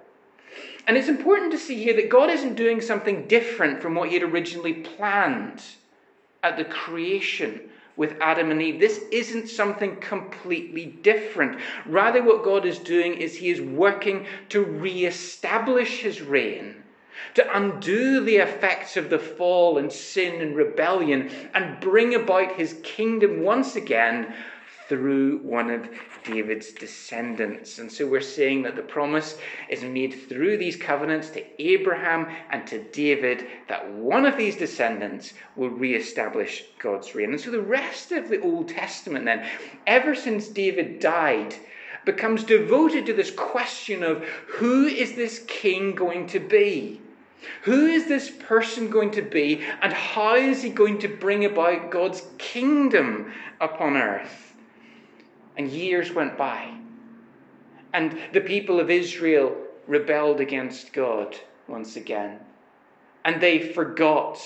And 0.87 0.97
it's 0.97 1.09
important 1.09 1.53
to 1.53 1.59
see 1.59 1.83
here 1.83 1.95
that 1.95 2.09
God 2.09 2.31
isn't 2.31 2.55
doing 2.55 2.81
something 2.81 3.27
different 3.27 3.83
from 3.83 3.95
what 3.95 4.09
he 4.09 4.15
had 4.15 4.23
originally 4.23 4.75
planned 4.75 5.63
at 6.43 6.57
the 6.57 6.65
creation 6.65 7.69
with 7.99 8.17
Adam 8.21 8.51
and 8.51 8.63
Eve. 8.63 8.81
This 8.81 9.03
isn't 9.11 9.49
something 9.49 9.97
completely 9.97 10.87
different. 10.87 11.59
Rather, 11.85 12.23
what 12.23 12.45
God 12.45 12.65
is 12.65 12.79
doing 12.79 13.15
is 13.15 13.37
He 13.37 13.51
is 13.51 13.61
working 13.61 14.25
to 14.49 14.65
re-establish 14.65 16.01
His 16.01 16.23
reign, 16.23 16.77
to 17.35 17.57
undo 17.57 18.25
the 18.25 18.37
effects 18.37 18.97
of 18.97 19.11
the 19.11 19.19
fall 19.19 19.77
and 19.77 19.93
sin 19.93 20.41
and 20.41 20.57
rebellion, 20.57 21.31
and 21.53 21.81
bring 21.81 22.15
about 22.15 22.55
His 22.55 22.81
kingdom 22.85 23.43
once 23.43 23.77
again 23.77 24.33
through 24.89 25.39
one 25.39 25.71
of 25.71 25.89
David's 26.25 26.73
descendants. 26.73 27.79
And 27.79 27.93
so 27.93 28.07
we're 28.07 28.21
saying 28.21 28.63
that 28.63 28.75
the 28.75 28.83
promise 28.83 29.37
is 29.69 29.83
made 29.83 30.15
through 30.29 30.57
these 30.57 30.77
covenants 30.77 31.29
to 31.31 31.63
Abraham 31.63 32.27
and 32.51 32.67
to 32.69 32.83
David 32.85 33.47
that 33.69 33.91
one 33.93 34.25
of 34.25 34.37
these 34.37 34.57
descendants 34.57 35.35
will 35.57 35.71
re-establish 35.71 36.65
God's 36.79 37.15
reign. 37.15 37.31
And 37.31 37.41
so 37.41 37.51
the 37.51 37.61
rest 37.61 38.13
of 38.13 38.29
the 38.29 38.41
Old 38.41 38.69
Testament, 38.69 39.27
then, 39.27 39.47
ever 39.87 40.15
since 40.15 40.49
David 40.49 41.01
died, 41.01 41.55
becomes 42.05 42.43
devoted 42.45 43.05
to 43.07 43.13
this 43.13 43.31
question 43.31 44.03
of 44.03 44.25
who 44.25 44.87
is 44.87 45.15
this 45.15 45.45
king 45.47 45.95
going 45.95 46.27
to 46.29 46.41
be? 46.41 47.01
Who 47.63 47.87
is 47.87 48.07
this 48.07 48.31
person 48.31 48.91
going 48.91 49.13
to 49.13 49.23
be, 49.23 49.63
and 49.83 49.93
how 49.93 50.35
is 50.35 50.63
he 50.63 50.71
going 50.71 50.99
to 51.01 51.09
bring 51.09 51.45
about 51.45 51.91
God's 51.91 52.23
kingdom 52.39 53.33
upon 53.61 53.97
earth? 53.97 54.48
And 55.59 55.69
years 55.69 56.13
went 56.13 56.39
by. 56.39 56.73
And 57.93 58.19
the 58.33 58.41
people 58.41 58.81
of 58.81 58.91
Israel 58.91 59.57
rebelled 59.87 60.41
against 60.41 60.93
God 60.93 61.37
once 61.67 61.97
again. 61.97 62.39
And 63.25 63.41
they 63.41 63.59
forgot 63.59 64.41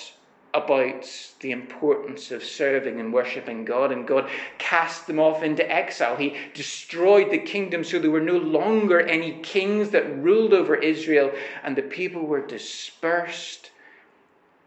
about 0.54 1.09
the 1.40 1.50
importance 1.50 2.31
of 2.31 2.45
serving 2.45 3.00
and 3.00 3.12
worshipping 3.12 3.64
God, 3.64 3.90
and 3.90 4.07
God 4.07 4.28
cast 4.59 5.07
them 5.07 5.19
off 5.19 5.42
into 5.42 5.71
exile. 5.71 6.16
He 6.16 6.37
destroyed 6.52 7.31
the 7.31 7.38
kingdom 7.38 7.85
so 7.85 7.99
there 7.99 8.11
were 8.11 8.21
no 8.21 8.37
longer 8.37 9.00
any 9.00 9.40
kings 9.40 9.90
that 9.90 10.23
ruled 10.23 10.52
over 10.52 10.75
Israel, 10.75 11.33
and 11.62 11.75
the 11.75 11.83
people 11.83 12.26
were 12.26 12.47
dispersed. 12.47 13.71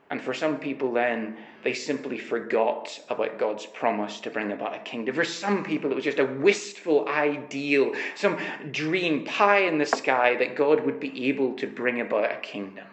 And 0.10 0.22
for 0.22 0.34
some 0.34 0.58
people, 0.58 0.94
then, 0.94 1.38
they 1.65 1.74
simply 1.74 2.19
forgot 2.19 3.00
about 3.10 3.39
God's 3.39 3.65
promise 3.65 4.19
to 4.19 4.29
bring 4.29 4.51
about 4.51 4.75
a 4.75 4.79
kingdom. 4.79 5.15
For 5.15 5.25
some 5.25 5.63
people, 5.63 5.91
it 5.91 5.95
was 5.95 6.03
just 6.03 6.19
a 6.19 6.25
wistful 6.25 7.10
ideal, 7.10 7.93
some 8.13 8.38
dream 8.69 9.25
pie 9.25 9.62
in 9.62 9.79
the 9.79 9.86
sky 9.88 10.36
that 10.36 10.55
God 10.55 10.86
would 10.86 11.00
be 11.00 11.27
able 11.27 11.55
to 11.55 11.65
bring 11.65 12.01
about 12.01 12.31
a 12.31 12.36
kingdom. 12.36 12.86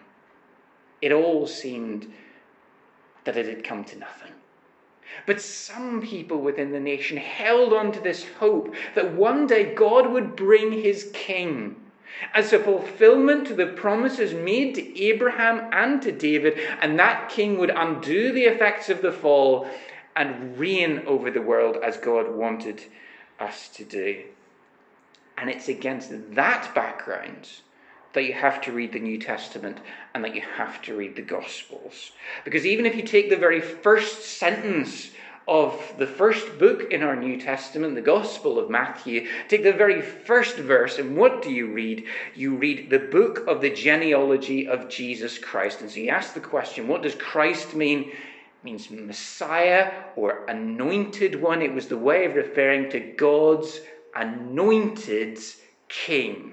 It 1.03 1.13
all 1.13 1.47
seemed 1.47 2.11
that 3.25 3.37
it 3.37 3.45
had 3.45 3.63
come 3.63 3.85
to 3.85 3.99
nothing. 3.99 4.33
But 5.27 5.43
some 5.43 6.01
people 6.01 6.39
within 6.39 6.73
the 6.73 6.81
nation 6.81 7.19
held 7.19 7.75
on 7.75 7.93
to 7.93 8.01
this 8.01 8.25
hope 8.41 8.75
that 8.95 9.13
one 9.13 9.47
day 9.47 9.75
God 9.75 10.11
would 10.11 10.35
bring 10.35 10.73
his 10.73 11.11
king 11.13 11.77
as 12.35 12.53
a 12.53 12.59
fulfillment 12.59 13.47
to 13.47 13.55
the 13.55 13.67
promises 13.67 14.33
made 14.33 14.75
to 14.75 15.03
Abraham 15.03 15.69
and 15.73 16.01
to 16.03 16.13
David, 16.13 16.59
and 16.81 16.99
that 16.99 17.29
king 17.29 17.59
would 17.59 17.71
undo 17.71 18.33
the 18.33 18.45
effects 18.45 18.89
of 18.89 19.03
the 19.03 19.13
fall 19.13 19.69
and 20.15 20.59
reign 20.59 21.03
over 21.07 21.31
the 21.31 21.43
world 21.43 21.79
as 21.83 21.97
God 21.97 22.35
wanted 22.35 22.83
us 23.41 23.69
to 23.71 23.85
do. 23.85 24.23
And 25.39 25.51
it's 25.51 25.69
against 25.69 26.35
that 26.35 26.75
background 26.75 27.49
that 28.13 28.25
you 28.25 28.35
have 28.35 28.61
to 28.61 28.73
read 28.73 28.93
the 28.93 29.01
New 29.01 29.19
Testament 29.19 29.79
and 30.15 30.23
that 30.25 30.35
you 30.35 30.43
have 30.57 30.83
to 30.83 30.95
read 30.95 31.17
the 31.17 31.23
Gospels. 31.23 32.13
Because 32.45 32.67
even 32.67 32.85
if 32.85 32.95
you 32.95 33.03
take 33.03 33.31
the 33.31 33.37
very 33.37 33.61
first 33.61 34.39
sentence 34.39 35.11
of 35.49 35.95
the 35.99 36.07
first 36.07 36.59
book 36.59 36.93
in 36.93 37.03
our 37.03 37.17
New 37.17 37.41
Testament, 37.41 37.95
the 37.95 38.01
Gospel 38.01 38.59
of 38.59 38.71
Matthew, 38.71 39.29
take 39.49 39.63
the 39.63 39.73
very 39.73 40.01
first 40.01 40.57
verse, 40.57 40.99
and 40.99 41.17
what 41.17 41.43
do 41.43 41.51
you 41.51 41.73
read? 41.73 42.05
You 42.35 42.57
read 42.57 42.91
the 42.91 42.99
book 42.99 43.47
of 43.47 43.61
the 43.61 43.71
genealogy 43.71 44.69
of 44.69 44.89
Jesus 44.89 45.39
Christ. 45.39 45.81
And 45.81 45.91
so 45.91 46.01
you 46.01 46.11
ask 46.11 46.35
the 46.35 46.41
question, 46.41 46.89
what 46.89 47.03
does 47.03 47.15
Christ 47.15 47.75
mean? 47.75 48.11
It 48.11 48.65
means 48.65 48.91
Messiah 48.91 49.93
or 50.15 50.47
anointed 50.47 51.41
one. 51.41 51.63
It 51.63 51.75
was 51.75 51.89
the 51.89 51.99
way 51.99 52.25
of 52.25 52.35
referring 52.35 52.91
to 52.91 53.01
God's 53.01 53.81
anointed 54.15 55.39
king. 55.89 56.52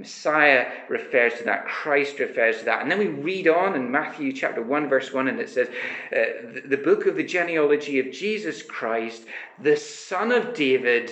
Messiah 0.00 0.66
refers 0.88 1.34
to 1.34 1.44
that, 1.44 1.66
Christ 1.66 2.18
refers 2.18 2.60
to 2.60 2.64
that. 2.64 2.82
And 2.82 2.90
then 2.90 2.98
we 2.98 3.08
read 3.08 3.48
on 3.48 3.76
in 3.76 3.90
Matthew 3.90 4.32
chapter 4.32 4.62
1, 4.62 4.88
verse 4.88 5.12
1, 5.12 5.28
and 5.28 5.38
it 5.38 5.50
says, 5.50 5.68
uh, 5.68 6.52
the, 6.54 6.62
the 6.68 6.76
book 6.78 7.06
of 7.06 7.16
the 7.16 7.22
genealogy 7.22 7.98
of 7.98 8.10
Jesus 8.10 8.62
Christ, 8.62 9.24
the 9.62 9.76
son 9.76 10.32
of 10.32 10.54
David, 10.54 11.10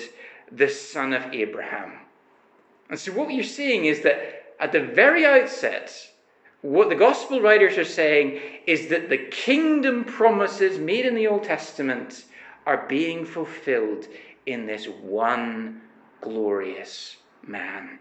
the 0.51 0.69
son 0.69 1.13
of 1.13 1.35
Abraham. 1.35 1.99
And 2.89 2.99
so 2.99 3.13
what 3.13 3.33
you're 3.33 3.45
seeing 3.45 3.85
is 3.85 4.01
that 4.01 4.55
at 4.59 4.73
the 4.73 4.81
very 4.81 5.27
outset, 5.27 5.93
what 6.63 6.89
the 6.89 6.97
gospel 6.97 7.41
writers 7.41 7.77
are 7.77 7.85
saying 7.85 8.41
is 8.67 8.89
that 8.89 9.11
the 9.11 9.19
kingdom 9.19 10.05
promises 10.05 10.79
made 10.79 11.05
in 11.05 11.15
the 11.15 11.27
Old 11.27 11.45
Testament 11.45 12.25
are 12.67 12.87
being 12.89 13.27
fulfilled 13.27 14.07
in 14.47 14.67
this 14.67 14.87
one 14.87 15.83
glorious 16.23 17.19
man. 17.47 17.99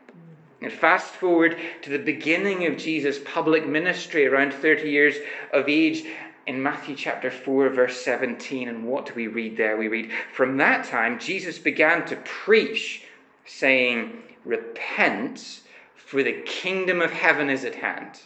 And 0.60 0.74
fast 0.74 1.14
forward 1.14 1.58
to 1.84 1.90
the 1.90 2.00
beginning 2.00 2.66
of 2.66 2.78
Jesus' 2.78 3.20
public 3.24 3.68
ministry, 3.68 4.26
around 4.26 4.54
30 4.54 4.90
years 4.90 5.16
of 5.54 5.70
age, 5.70 6.04
in 6.48 6.64
Matthew 6.64 6.96
chapter 6.96 7.30
4, 7.30 7.70
verse 7.70 8.02
17. 8.02 8.68
And 8.68 8.86
what 8.86 9.06
do 9.06 9.14
we 9.14 9.28
read 9.28 9.56
there? 9.56 9.78
We 9.78 9.88
read, 9.88 10.12
From 10.34 10.58
that 10.58 10.86
time, 10.86 11.20
Jesus 11.20 11.60
began 11.60 12.06
to 12.06 12.16
preach, 12.18 13.04
saying, 13.46 14.24
Repent, 14.46 15.62
for 15.96 16.24
the 16.24 16.42
kingdom 16.46 17.02
of 17.02 17.12
heaven 17.12 17.50
is 17.50 17.66
at 17.66 17.76
hand. 17.76 18.22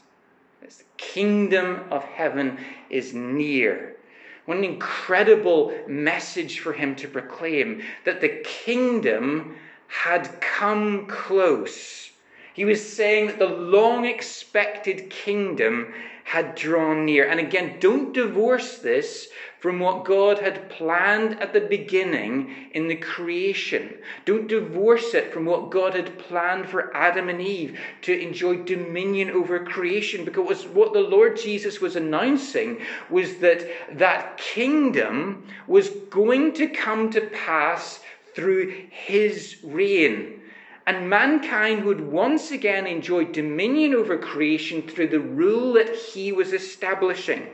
The 0.62 0.72
kingdom 0.98 1.84
of 1.90 2.04
heaven 2.04 2.60
is 2.90 3.14
near. 3.14 3.98
What 4.46 4.58
an 4.58 4.64
incredible 4.64 5.78
message 5.88 6.60
for 6.60 6.74
him 6.74 6.96
to 6.98 7.08
proclaim 7.08 7.82
that 8.06 8.22
the 8.22 8.42
kingdom 8.44 9.58
had 9.88 10.40
come 10.40 11.08
close 11.08 12.12
he 12.54 12.66
was 12.66 12.94
saying 12.94 13.28
that 13.28 13.40
the 13.40 13.48
long 13.48 14.06
expected 14.06 15.10
kingdom 15.10 15.94
had 16.24 16.56
drawn 16.56 17.06
near. 17.06 17.28
And 17.28 17.40
again, 17.40 17.78
don't 17.80 18.14
divorce 18.14 18.78
this 18.78 19.28
from 19.60 19.80
what 19.80 20.06
God 20.06 20.40
had 20.40 20.70
planned 20.70 21.40
at 21.42 21.54
the 21.54 21.62
beginning 21.62 22.70
in 22.74 22.88
the 22.88 22.96
creation. 22.96 23.98
Don't 24.26 24.48
divorce 24.48 25.14
it 25.14 25.34
from 25.34 25.46
what 25.46 25.72
God 25.72 25.94
had 25.94 26.18
planned 26.18 26.68
for 26.68 26.96
Adam 26.96 27.30
and 27.30 27.42
Eve 27.42 27.80
to 28.04 28.20
enjoy 28.20 28.64
dominion 28.64 29.30
over 29.32 29.64
creation 29.66 30.26
because 30.26 30.66
what 30.68 30.94
the 30.94 31.00
Lord 31.00 31.38
Jesus 31.38 31.80
was 31.80 31.96
announcing 31.96 32.82
was 33.10 33.38
that 33.38 33.68
that 33.98 34.38
kingdom 34.38 35.46
was 35.68 35.90
going 36.10 36.54
to 36.54 36.68
come 36.68 37.12
to 37.12 37.22
pass 37.22 38.00
through 38.34 38.88
his 38.90 39.58
reign 39.64 40.41
and 40.88 41.10
mankind 41.10 41.86
would 41.86 42.02
once 42.02 42.52
again 42.52 42.88
enjoy 42.88 43.26
dominion 43.26 43.94
over 43.94 44.18
creation 44.18 44.82
through 44.82 45.10
the 45.10 45.20
rule 45.20 45.74
that 45.74 45.96
he 45.96 46.32
was 46.32 46.54
establishing. 46.54 47.48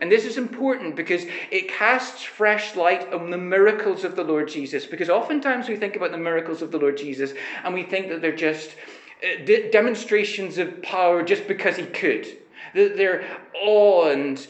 And 0.00 0.10
this 0.10 0.24
is 0.24 0.38
important 0.38 0.96
because 0.96 1.24
it 1.50 1.68
casts 1.68 2.22
fresh 2.22 2.74
light 2.74 3.12
on 3.12 3.30
the 3.30 3.38
miracles 3.38 4.02
of 4.04 4.16
the 4.16 4.24
Lord 4.24 4.48
Jesus. 4.48 4.86
Because 4.86 5.10
oftentimes 5.10 5.68
we 5.68 5.76
think 5.76 5.94
about 5.94 6.10
the 6.10 6.18
miracles 6.18 6.62
of 6.62 6.70
the 6.70 6.78
Lord 6.78 6.96
Jesus 6.96 7.34
and 7.64 7.74
we 7.74 7.82
think 7.82 8.08
that 8.08 8.22
they're 8.22 8.34
just 8.34 8.76
uh, 9.22 9.44
demonstrations 9.70 10.56
of 10.56 10.82
power 10.82 11.22
just 11.22 11.46
because 11.46 11.76
he 11.76 11.84
could. 11.84 12.39
They're 12.74 13.24
awe 13.54 14.10
and, 14.10 14.46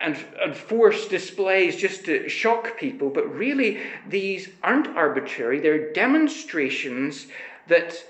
and, 0.00 0.16
and 0.42 0.56
force 0.56 1.08
displays 1.08 1.76
just 1.76 2.04
to 2.06 2.28
shock 2.28 2.78
people. 2.78 3.10
But 3.10 3.34
really, 3.34 3.80
these 4.08 4.48
aren't 4.62 4.88
arbitrary, 4.96 5.60
they're 5.60 5.92
demonstrations 5.92 7.26
that 7.68 8.04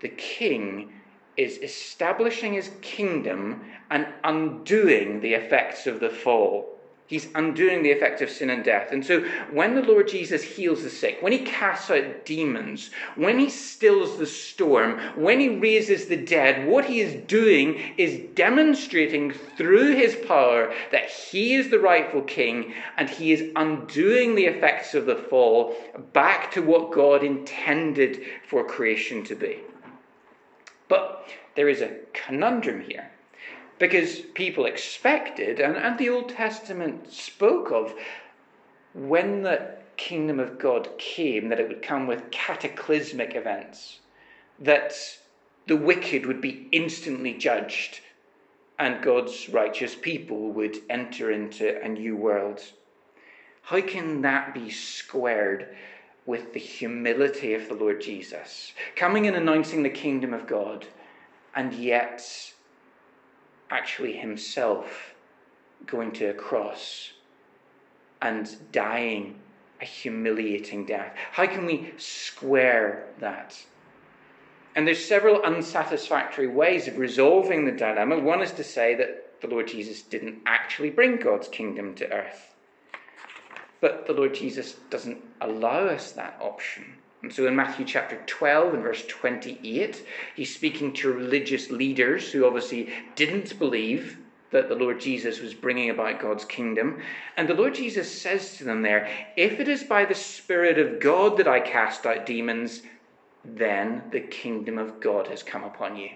the 0.00 0.08
king 0.08 0.92
is 1.36 1.58
establishing 1.58 2.54
his 2.54 2.70
kingdom 2.80 3.64
and 3.90 4.06
undoing 4.24 5.20
the 5.20 5.34
effects 5.34 5.86
of 5.86 6.00
the 6.00 6.08
fall. 6.08 6.75
He's 7.08 7.28
undoing 7.36 7.82
the 7.82 7.92
effect 7.92 8.20
of 8.20 8.30
sin 8.30 8.50
and 8.50 8.64
death. 8.64 8.90
And 8.90 9.04
so, 9.04 9.24
when 9.52 9.76
the 9.76 9.82
Lord 9.82 10.08
Jesus 10.08 10.42
heals 10.42 10.82
the 10.82 10.90
sick, 10.90 11.18
when 11.20 11.32
he 11.32 11.38
casts 11.38 11.88
out 11.88 12.24
demons, 12.24 12.90
when 13.14 13.38
he 13.38 13.48
stills 13.48 14.18
the 14.18 14.26
storm, 14.26 14.98
when 15.14 15.38
he 15.38 15.48
raises 15.48 16.06
the 16.06 16.16
dead, 16.16 16.66
what 16.66 16.86
he 16.86 17.00
is 17.00 17.14
doing 17.28 17.80
is 17.96 18.18
demonstrating 18.34 19.30
through 19.30 19.94
his 19.94 20.16
power 20.26 20.74
that 20.90 21.08
he 21.08 21.54
is 21.54 21.70
the 21.70 21.78
rightful 21.78 22.22
king 22.22 22.74
and 22.96 23.08
he 23.08 23.30
is 23.30 23.52
undoing 23.54 24.34
the 24.34 24.46
effects 24.46 24.94
of 24.94 25.06
the 25.06 25.14
fall 25.14 25.76
back 26.12 26.50
to 26.52 26.60
what 26.60 26.90
God 26.90 27.22
intended 27.22 28.24
for 28.48 28.64
creation 28.64 29.22
to 29.24 29.36
be. 29.36 29.60
But 30.88 31.28
there 31.54 31.68
is 31.68 31.82
a 31.82 31.96
conundrum 32.12 32.80
here 32.80 33.10
because 33.78 34.20
people 34.20 34.66
expected, 34.66 35.60
and, 35.60 35.76
and 35.76 35.98
the 35.98 36.08
Old 36.08 36.30
Testament 36.30 37.12
spoke 37.12 37.70
of, 37.70 37.94
when 38.94 39.42
the 39.42 39.76
kingdom 39.96 40.40
of 40.40 40.58
God 40.58 40.88
came, 40.98 41.48
that 41.48 41.60
it 41.60 41.68
would 41.68 41.82
come 41.82 42.06
with 42.06 42.30
cataclysmic 42.30 43.34
events, 43.34 44.00
that 44.58 44.94
the 45.66 45.76
wicked 45.76 46.26
would 46.26 46.40
be 46.40 46.68
instantly 46.72 47.34
judged, 47.34 48.00
and 48.78 49.02
God's 49.02 49.48
righteous 49.48 49.94
people 49.94 50.52
would 50.52 50.78
enter 50.88 51.30
into 51.30 51.80
a 51.82 51.88
new 51.88 52.16
world. 52.16 52.62
How 53.62 53.80
can 53.80 54.22
that 54.22 54.54
be 54.54 54.70
squared 54.70 55.76
with 56.24 56.52
the 56.52 56.60
humility 56.60 57.54
of 57.54 57.68
the 57.68 57.74
Lord 57.74 58.00
Jesus, 58.00 58.72
coming 58.96 59.26
and 59.26 59.36
announcing 59.36 59.82
the 59.82 59.90
kingdom 59.90 60.34
of 60.34 60.46
God, 60.46 60.86
and 61.54 61.72
yet 61.72 62.52
actually 63.70 64.16
himself 64.16 65.14
going 65.86 66.12
to 66.12 66.26
a 66.26 66.34
cross 66.34 67.12
and 68.22 68.56
dying 68.72 69.38
a 69.80 69.84
humiliating 69.84 70.86
death. 70.86 71.14
How 71.32 71.46
can 71.46 71.66
we 71.66 71.92
square 71.98 73.08
that? 73.20 73.62
And 74.74 74.86
there's 74.86 75.04
several 75.04 75.42
unsatisfactory 75.42 76.48
ways 76.48 76.88
of 76.88 76.98
resolving 76.98 77.64
the 77.64 77.72
dilemma. 77.72 78.18
One 78.18 78.42
is 78.42 78.52
to 78.52 78.64
say 78.64 78.94
that 78.94 79.40
the 79.40 79.48
Lord 79.48 79.68
Jesus 79.68 80.02
didn't 80.02 80.40
actually 80.46 80.90
bring 80.90 81.16
God's 81.16 81.48
kingdom 81.48 81.94
to 81.96 82.10
earth. 82.12 82.54
But 83.80 84.06
the 84.06 84.12
Lord 84.12 84.34
Jesus 84.34 84.74
doesn't 84.90 85.22
allow 85.40 85.86
us 85.86 86.12
that 86.12 86.38
option. 86.40 86.84
And 87.22 87.32
so 87.32 87.46
in 87.46 87.56
Matthew 87.56 87.84
chapter 87.84 88.22
12 88.26 88.74
and 88.74 88.82
verse 88.82 89.04
28, 89.06 90.06
he's 90.34 90.54
speaking 90.54 90.92
to 90.94 91.12
religious 91.12 91.70
leaders 91.70 92.30
who 92.30 92.46
obviously 92.46 92.92
didn't 93.14 93.58
believe 93.58 94.18
that 94.50 94.68
the 94.68 94.74
Lord 94.74 95.00
Jesus 95.00 95.40
was 95.40 95.54
bringing 95.54 95.90
about 95.90 96.20
God's 96.20 96.44
kingdom. 96.44 97.00
And 97.36 97.48
the 97.48 97.54
Lord 97.54 97.74
Jesus 97.74 98.20
says 98.20 98.56
to 98.56 98.64
them 98.64 98.82
there, 98.82 99.08
If 99.36 99.58
it 99.60 99.68
is 99.68 99.82
by 99.82 100.04
the 100.04 100.14
Spirit 100.14 100.78
of 100.78 101.00
God 101.00 101.36
that 101.38 101.48
I 101.48 101.60
cast 101.60 102.06
out 102.06 102.26
demons, 102.26 102.82
then 103.44 104.02
the 104.12 104.20
kingdom 104.20 104.78
of 104.78 105.00
God 105.00 105.26
has 105.28 105.42
come 105.42 105.64
upon 105.64 105.96
you. 105.96 106.10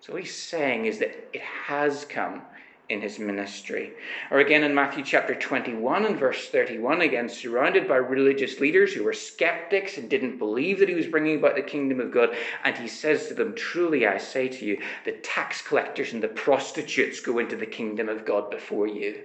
So 0.00 0.12
what 0.12 0.22
he's 0.22 0.34
saying 0.34 0.86
is 0.86 0.98
that 0.98 1.28
it 1.32 1.42
has 1.42 2.04
come 2.04 2.42
in 2.88 3.02
his 3.02 3.18
ministry. 3.18 3.92
Or 4.30 4.38
again 4.38 4.64
in 4.64 4.74
Matthew 4.74 5.04
chapter 5.04 5.34
21 5.34 6.06
and 6.06 6.18
verse 6.18 6.48
31, 6.48 7.02
again 7.02 7.28
surrounded 7.28 7.86
by 7.86 7.96
religious 7.96 8.60
leaders 8.60 8.94
who 8.94 9.04
were 9.04 9.12
skeptics 9.12 9.98
and 9.98 10.08
didn't 10.08 10.38
believe 10.38 10.78
that 10.78 10.88
he 10.88 10.94
was 10.94 11.06
bringing 11.06 11.36
about 11.36 11.54
the 11.54 11.62
kingdom 11.62 12.00
of 12.00 12.12
God. 12.12 12.34
And 12.64 12.76
he 12.76 12.88
says 12.88 13.28
to 13.28 13.34
them, 13.34 13.54
Truly 13.54 14.06
I 14.06 14.18
say 14.18 14.48
to 14.48 14.64
you, 14.64 14.80
the 15.04 15.12
tax 15.12 15.60
collectors 15.60 16.12
and 16.12 16.22
the 16.22 16.28
prostitutes 16.28 17.20
go 17.20 17.38
into 17.38 17.56
the 17.56 17.66
kingdom 17.66 18.08
of 18.08 18.24
God 18.24 18.50
before 18.50 18.86
you. 18.86 19.22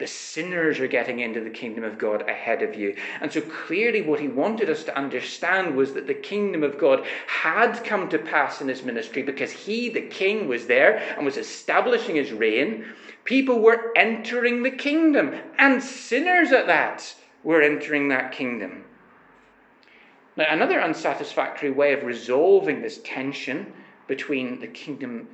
The 0.00 0.06
sinners 0.06 0.80
are 0.80 0.86
getting 0.86 1.20
into 1.20 1.42
the 1.42 1.50
kingdom 1.50 1.84
of 1.84 1.98
God 1.98 2.26
ahead 2.26 2.62
of 2.62 2.74
you. 2.74 2.96
And 3.20 3.30
so 3.30 3.42
clearly, 3.42 4.00
what 4.00 4.18
he 4.18 4.28
wanted 4.28 4.70
us 4.70 4.82
to 4.84 4.96
understand 4.96 5.76
was 5.76 5.92
that 5.92 6.06
the 6.06 6.14
kingdom 6.14 6.62
of 6.62 6.78
God 6.78 7.04
had 7.26 7.84
come 7.84 8.08
to 8.08 8.18
pass 8.18 8.62
in 8.62 8.68
his 8.68 8.82
ministry 8.82 9.22
because 9.22 9.52
he, 9.52 9.90
the 9.90 10.00
king, 10.00 10.48
was 10.48 10.66
there 10.66 10.96
and 11.16 11.26
was 11.26 11.36
establishing 11.36 12.16
his 12.16 12.32
reign. 12.32 12.86
People 13.24 13.60
were 13.60 13.92
entering 13.94 14.62
the 14.62 14.70
kingdom, 14.70 15.38
and 15.58 15.82
sinners 15.82 16.50
at 16.50 16.66
that 16.66 17.14
were 17.44 17.60
entering 17.60 18.08
that 18.08 18.32
kingdom. 18.32 18.86
Now, 20.34 20.46
another 20.48 20.80
unsatisfactory 20.80 21.72
way 21.72 21.92
of 21.92 22.04
resolving 22.04 22.80
this 22.80 23.02
tension 23.04 23.74
between 24.06 24.60
the 24.60 24.66
kingdom 24.66 25.28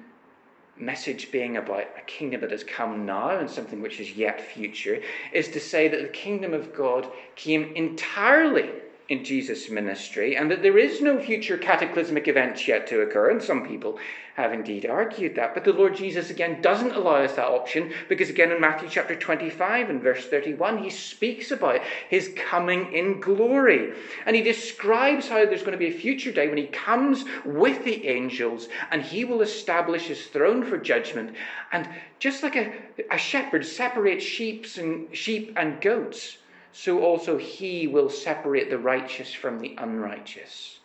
message 0.79 1.33
being 1.33 1.57
about 1.57 1.85
a 1.97 2.03
kingdom 2.07 2.41
that 2.43 2.51
has 2.51 2.65
come 2.65 3.07
now 3.07 3.39
and 3.39 3.49
something 3.49 3.81
which 3.81 4.01
is 4.01 4.13
yet 4.13 4.41
future, 4.41 5.01
is 5.33 5.49
to 5.49 5.61
say 5.61 5.89
that 5.89 6.03
the 6.03 6.09
kingdom 6.09 6.53
of 6.53 6.75
God 6.75 7.11
came 7.35 7.73
entirely 7.75 8.71
in 9.09 9.25
Jesus' 9.25 9.71
ministry 9.71 10.37
and 10.37 10.51
that 10.51 10.63
there 10.63 10.79
is 10.79 11.01
no 11.01 11.21
future 11.21 11.57
cataclysmic 11.57 12.27
events 12.27 12.67
yet 12.67 12.87
to 12.89 13.03
occur. 13.03 13.31
And 13.31 13.43
some 13.43 13.67
people 13.67 13.99
have 14.35 14.53
indeed 14.53 14.85
argued 14.85 15.35
that. 15.35 15.55
But 15.55 15.65
the 15.65 15.73
Lord 15.73 15.97
Jesus 15.97 16.29
again 16.29 16.61
doesn't 16.61 16.95
allow 16.95 17.17
us 17.17 17.37
that 17.37 17.47
option 17.47 17.93
because, 18.09 18.29
again, 18.29 18.53
in 18.53 18.61
Matthew 18.61 18.89
chapter 18.91 19.17
25 19.17 19.89
and 19.89 20.03
verse 20.03 20.27
31, 20.27 20.83
he 20.83 20.91
speaks 20.91 21.53
about 21.53 21.81
his 22.11 22.35
coming 22.37 22.93
in 22.93 23.21
glory. 23.21 23.95
And 24.27 24.37
he 24.37 24.43
describes 24.43 25.29
how 25.29 25.47
there's 25.47 25.63
going 25.63 25.73
to 25.73 25.79
be 25.79 25.95
a 25.95 25.99
future 25.99 26.33
day 26.33 26.49
when 26.49 26.59
he 26.59 26.67
comes 26.67 27.25
with 27.47 27.85
the 27.85 28.07
angels 28.07 28.69
and 28.91 29.01
he 29.01 29.25
will 29.25 29.41
establish 29.41 30.09
his 30.09 30.27
throne 30.27 30.65
for 30.65 30.77
judgment. 30.77 31.35
And 31.73 31.89
just 32.19 32.43
like 32.43 32.57
a, 32.57 32.75
a 33.11 33.17
shepherd 33.19 33.65
separates 33.65 34.25
sheep 34.25 34.67
and, 34.77 35.17
sheep 35.17 35.55
and 35.57 35.81
goats, 35.81 36.37
so 36.77 37.01
also 37.01 37.39
he 37.39 37.87
will 37.87 38.11
separate 38.11 38.69
the 38.69 38.77
righteous 38.77 39.33
from 39.33 39.61
the 39.61 39.75
unrighteous. 39.79 40.81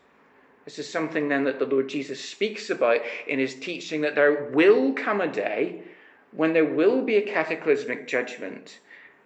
This 0.64 0.80
is 0.80 0.90
something 0.90 1.28
then 1.28 1.44
that 1.44 1.60
the 1.60 1.66
Lord 1.66 1.90
Jesus 1.90 2.24
speaks 2.24 2.70
about 2.70 3.02
in 3.28 3.40
his 3.40 3.56
teaching 3.56 4.00
that 4.02 4.16
there 4.16 4.50
will 4.54 4.94
come 4.94 5.20
a 5.20 5.28
day 5.28 5.84
when 6.32 6.54
there 6.54 6.64
will 6.64 7.02
be 7.02 7.18
a 7.18 7.22
cataclysmic 7.22 8.08
judgment 8.08 8.80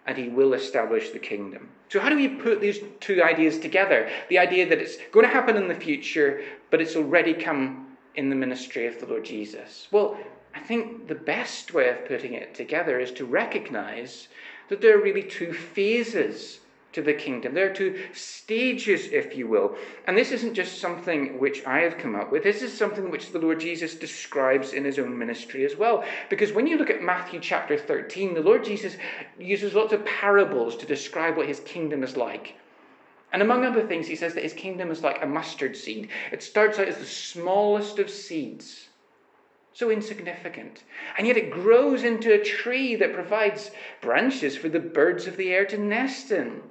and 0.06 0.18
he 0.18 0.28
will 0.28 0.54
establish 0.54 1.10
the 1.10 1.20
kingdom. 1.20 1.68
So, 1.88 2.00
how 2.00 2.08
do 2.08 2.16
we 2.16 2.28
put 2.28 2.60
these 2.60 2.80
two 2.98 3.22
ideas 3.22 3.60
together? 3.60 4.10
The 4.28 4.40
idea 4.40 4.68
that 4.68 4.78
it's 4.78 4.96
going 5.12 5.24
to 5.24 5.32
happen 5.32 5.56
in 5.56 5.68
the 5.68 5.74
future, 5.74 6.42
but 6.70 6.80
it's 6.80 6.96
already 6.96 7.34
come 7.34 7.96
in 8.16 8.28
the 8.28 8.36
ministry 8.36 8.88
of 8.88 8.98
the 8.98 9.06
Lord 9.06 9.24
Jesus. 9.24 9.86
Well, 9.92 10.18
I 10.56 10.60
think 10.60 11.06
the 11.06 11.14
best 11.14 11.74
way 11.74 11.90
of 11.90 12.06
putting 12.06 12.32
it 12.32 12.54
together 12.54 12.98
is 12.98 13.12
to 13.12 13.26
recognize 13.26 14.28
that 14.70 14.80
there 14.80 14.98
are 14.98 15.02
really 15.02 15.22
two 15.22 15.52
phases 15.52 16.60
to 16.94 17.02
the 17.02 17.12
kingdom. 17.12 17.52
There 17.52 17.70
are 17.70 17.74
two 17.74 18.02
stages, 18.14 19.12
if 19.12 19.36
you 19.36 19.48
will. 19.48 19.76
And 20.06 20.16
this 20.16 20.32
isn't 20.32 20.54
just 20.54 20.80
something 20.80 21.38
which 21.38 21.62
I 21.66 21.80
have 21.80 21.98
come 21.98 22.16
up 22.16 22.32
with, 22.32 22.42
this 22.42 22.62
is 22.62 22.72
something 22.72 23.10
which 23.10 23.32
the 23.32 23.38
Lord 23.38 23.60
Jesus 23.60 23.94
describes 23.94 24.72
in 24.72 24.86
his 24.86 24.98
own 24.98 25.16
ministry 25.16 25.66
as 25.66 25.76
well. 25.76 26.04
Because 26.30 26.54
when 26.54 26.66
you 26.66 26.78
look 26.78 26.88
at 26.88 27.02
Matthew 27.02 27.38
chapter 27.38 27.76
13, 27.76 28.32
the 28.32 28.40
Lord 28.40 28.64
Jesus 28.64 28.96
uses 29.38 29.74
lots 29.74 29.92
of 29.92 30.06
parables 30.06 30.74
to 30.78 30.86
describe 30.86 31.36
what 31.36 31.48
his 31.48 31.60
kingdom 31.60 32.02
is 32.02 32.16
like. 32.16 32.54
And 33.30 33.42
among 33.42 33.66
other 33.66 33.86
things, 33.86 34.06
he 34.06 34.16
says 34.16 34.32
that 34.32 34.42
his 34.42 34.54
kingdom 34.54 34.90
is 34.90 35.02
like 35.02 35.22
a 35.22 35.26
mustard 35.26 35.76
seed. 35.76 36.08
It 36.32 36.42
starts 36.42 36.78
out 36.78 36.88
as 36.88 36.96
the 36.96 37.04
smallest 37.04 37.98
of 37.98 38.08
seeds 38.08 38.85
so 39.76 39.90
insignificant. 39.90 40.84
And 41.18 41.26
yet 41.26 41.36
it 41.36 41.50
grows 41.50 42.02
into 42.02 42.32
a 42.32 42.42
tree 42.42 42.96
that 42.96 43.12
provides 43.12 43.70
branches 44.00 44.56
for 44.56 44.70
the 44.70 44.80
birds 44.80 45.26
of 45.26 45.36
the 45.36 45.52
air 45.52 45.66
to 45.66 45.76
nest 45.76 46.30
in. 46.30 46.62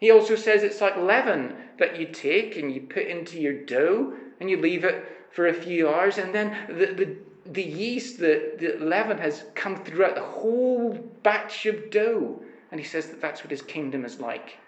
He 0.00 0.10
also 0.10 0.34
says 0.34 0.64
it's 0.64 0.80
like 0.80 0.96
leaven 0.96 1.54
that 1.78 1.98
you 1.98 2.06
take 2.06 2.56
and 2.56 2.72
you 2.72 2.80
put 2.80 3.06
into 3.06 3.40
your 3.40 3.64
dough 3.64 4.14
and 4.40 4.50
you 4.50 4.60
leave 4.60 4.82
it 4.82 5.04
for 5.30 5.46
a 5.46 5.54
few 5.54 5.88
hours, 5.88 6.18
and 6.18 6.34
then 6.34 6.56
the, 6.68 6.86
the, 6.86 7.16
the 7.52 7.62
yeast, 7.62 8.18
the, 8.18 8.54
the 8.58 8.84
leaven 8.84 9.18
has 9.18 9.44
come 9.54 9.76
throughout 9.76 10.16
the 10.16 10.22
whole 10.22 10.94
batch 11.22 11.66
of 11.66 11.90
dough. 11.90 12.42
And 12.72 12.80
he 12.80 12.86
says 12.86 13.06
that 13.08 13.20
that's 13.20 13.42
what 13.42 13.50
his 13.50 13.62
kingdom 13.62 14.04
is 14.04 14.18
like. 14.18 14.58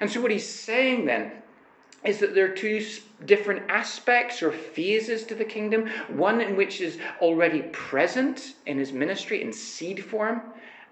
And 0.00 0.10
so, 0.10 0.20
what 0.20 0.30
he's 0.30 0.48
saying 0.48 1.06
then 1.06 1.32
is 2.04 2.18
that 2.18 2.34
there 2.34 2.44
are 2.44 2.54
two 2.54 2.84
different 3.24 3.62
aspects 3.70 4.42
or 4.42 4.52
phases 4.52 5.24
to 5.24 5.34
the 5.34 5.44
kingdom. 5.44 5.88
One 6.08 6.40
in 6.40 6.56
which 6.56 6.80
is 6.80 6.98
already 7.20 7.62
present 7.62 8.54
in 8.66 8.78
his 8.78 8.92
ministry 8.92 9.42
in 9.42 9.52
seed 9.52 10.04
form, 10.04 10.42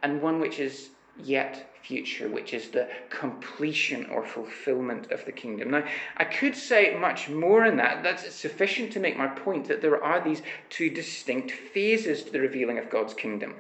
and 0.03 0.23
one 0.23 0.41
which 0.41 0.59
is 0.59 0.91
yet 1.23 1.69
future, 1.83 2.29
which 2.29 2.55
is 2.55 2.69
the 2.69 2.89
completion 3.11 4.07
or 4.07 4.25
fulfillment 4.25 5.11
of 5.11 5.25
the 5.25 5.33
kingdom. 5.33 5.71
Now, 5.73 5.85
I 6.17 6.25
could 6.25 6.57
say 6.57 6.97
much 6.97 7.29
more 7.29 7.65
in 7.65 7.77
that. 7.77 8.03
That's 8.03 8.33
sufficient 8.35 8.93
to 8.93 9.01
make 9.01 9.17
my 9.19 9.27
point 9.27 9.67
that 9.69 9.83
there 9.83 10.03
are 10.03 10.23
these 10.23 10.43
two 10.71 10.89
distinct 10.89 11.51
phases 11.51 12.23
to 12.23 12.33
the 12.33 12.41
revealing 12.41 12.79
of 12.79 12.89
God's 12.89 13.15
kingdom. 13.15 13.55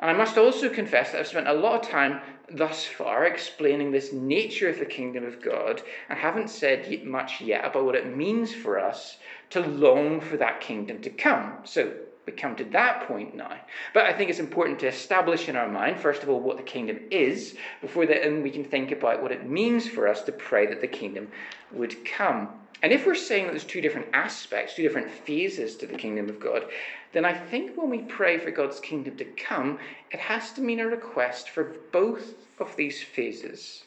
And 0.00 0.10
I 0.10 0.14
must 0.14 0.38
also 0.38 0.68
confess 0.68 1.10
that 1.10 1.20
I've 1.20 1.26
spent 1.26 1.48
a 1.48 1.52
lot 1.52 1.82
of 1.82 1.90
time 1.90 2.20
thus 2.50 2.84
far 2.84 3.24
explaining 3.24 3.90
this 3.90 4.12
nature 4.12 4.68
of 4.68 4.78
the 4.78 4.86
kingdom 4.86 5.24
of 5.24 5.42
God 5.42 5.82
and 6.08 6.18
haven't 6.18 6.50
said 6.50 7.04
much 7.04 7.40
yet 7.40 7.64
about 7.64 7.84
what 7.84 7.94
it 7.94 8.16
means 8.16 8.54
for 8.54 8.78
us 8.78 9.18
to 9.50 9.60
long 9.60 10.20
for 10.20 10.36
that 10.36 10.60
kingdom 10.60 11.00
to 11.02 11.10
come. 11.10 11.58
So 11.64 11.92
we 12.28 12.32
come 12.32 12.54
to 12.56 12.64
that 12.64 13.08
point 13.08 13.34
now. 13.34 13.56
But 13.94 14.04
I 14.04 14.12
think 14.12 14.28
it's 14.28 14.38
important 14.38 14.78
to 14.80 14.86
establish 14.86 15.48
in 15.48 15.56
our 15.56 15.68
mind, 15.68 15.98
first 15.98 16.22
of 16.22 16.28
all, 16.28 16.40
what 16.40 16.58
the 16.58 16.62
kingdom 16.62 17.00
is, 17.10 17.56
before 17.80 18.04
then 18.04 18.42
we 18.42 18.50
can 18.50 18.64
think 18.64 18.92
about 18.92 19.22
what 19.22 19.32
it 19.32 19.48
means 19.48 19.88
for 19.88 20.06
us 20.06 20.22
to 20.22 20.32
pray 20.32 20.66
that 20.66 20.80
the 20.82 20.86
kingdom 20.86 21.28
would 21.72 22.04
come. 22.04 22.50
And 22.82 22.92
if 22.92 23.06
we're 23.06 23.14
saying 23.14 23.46
that 23.46 23.52
there's 23.52 23.64
two 23.64 23.80
different 23.80 24.08
aspects, 24.12 24.74
two 24.74 24.82
different 24.82 25.10
phases 25.10 25.74
to 25.76 25.86
the 25.86 25.96
kingdom 25.96 26.28
of 26.28 26.38
God, 26.38 26.64
then 27.12 27.24
I 27.24 27.32
think 27.32 27.76
when 27.76 27.88
we 27.88 28.02
pray 28.02 28.38
for 28.38 28.50
God's 28.50 28.78
kingdom 28.78 29.16
to 29.16 29.24
come, 29.24 29.78
it 30.10 30.20
has 30.20 30.52
to 30.52 30.60
mean 30.60 30.80
a 30.80 30.86
request 30.86 31.48
for 31.48 31.76
both 31.92 32.34
of 32.60 32.76
these 32.76 33.02
phases. 33.02 33.84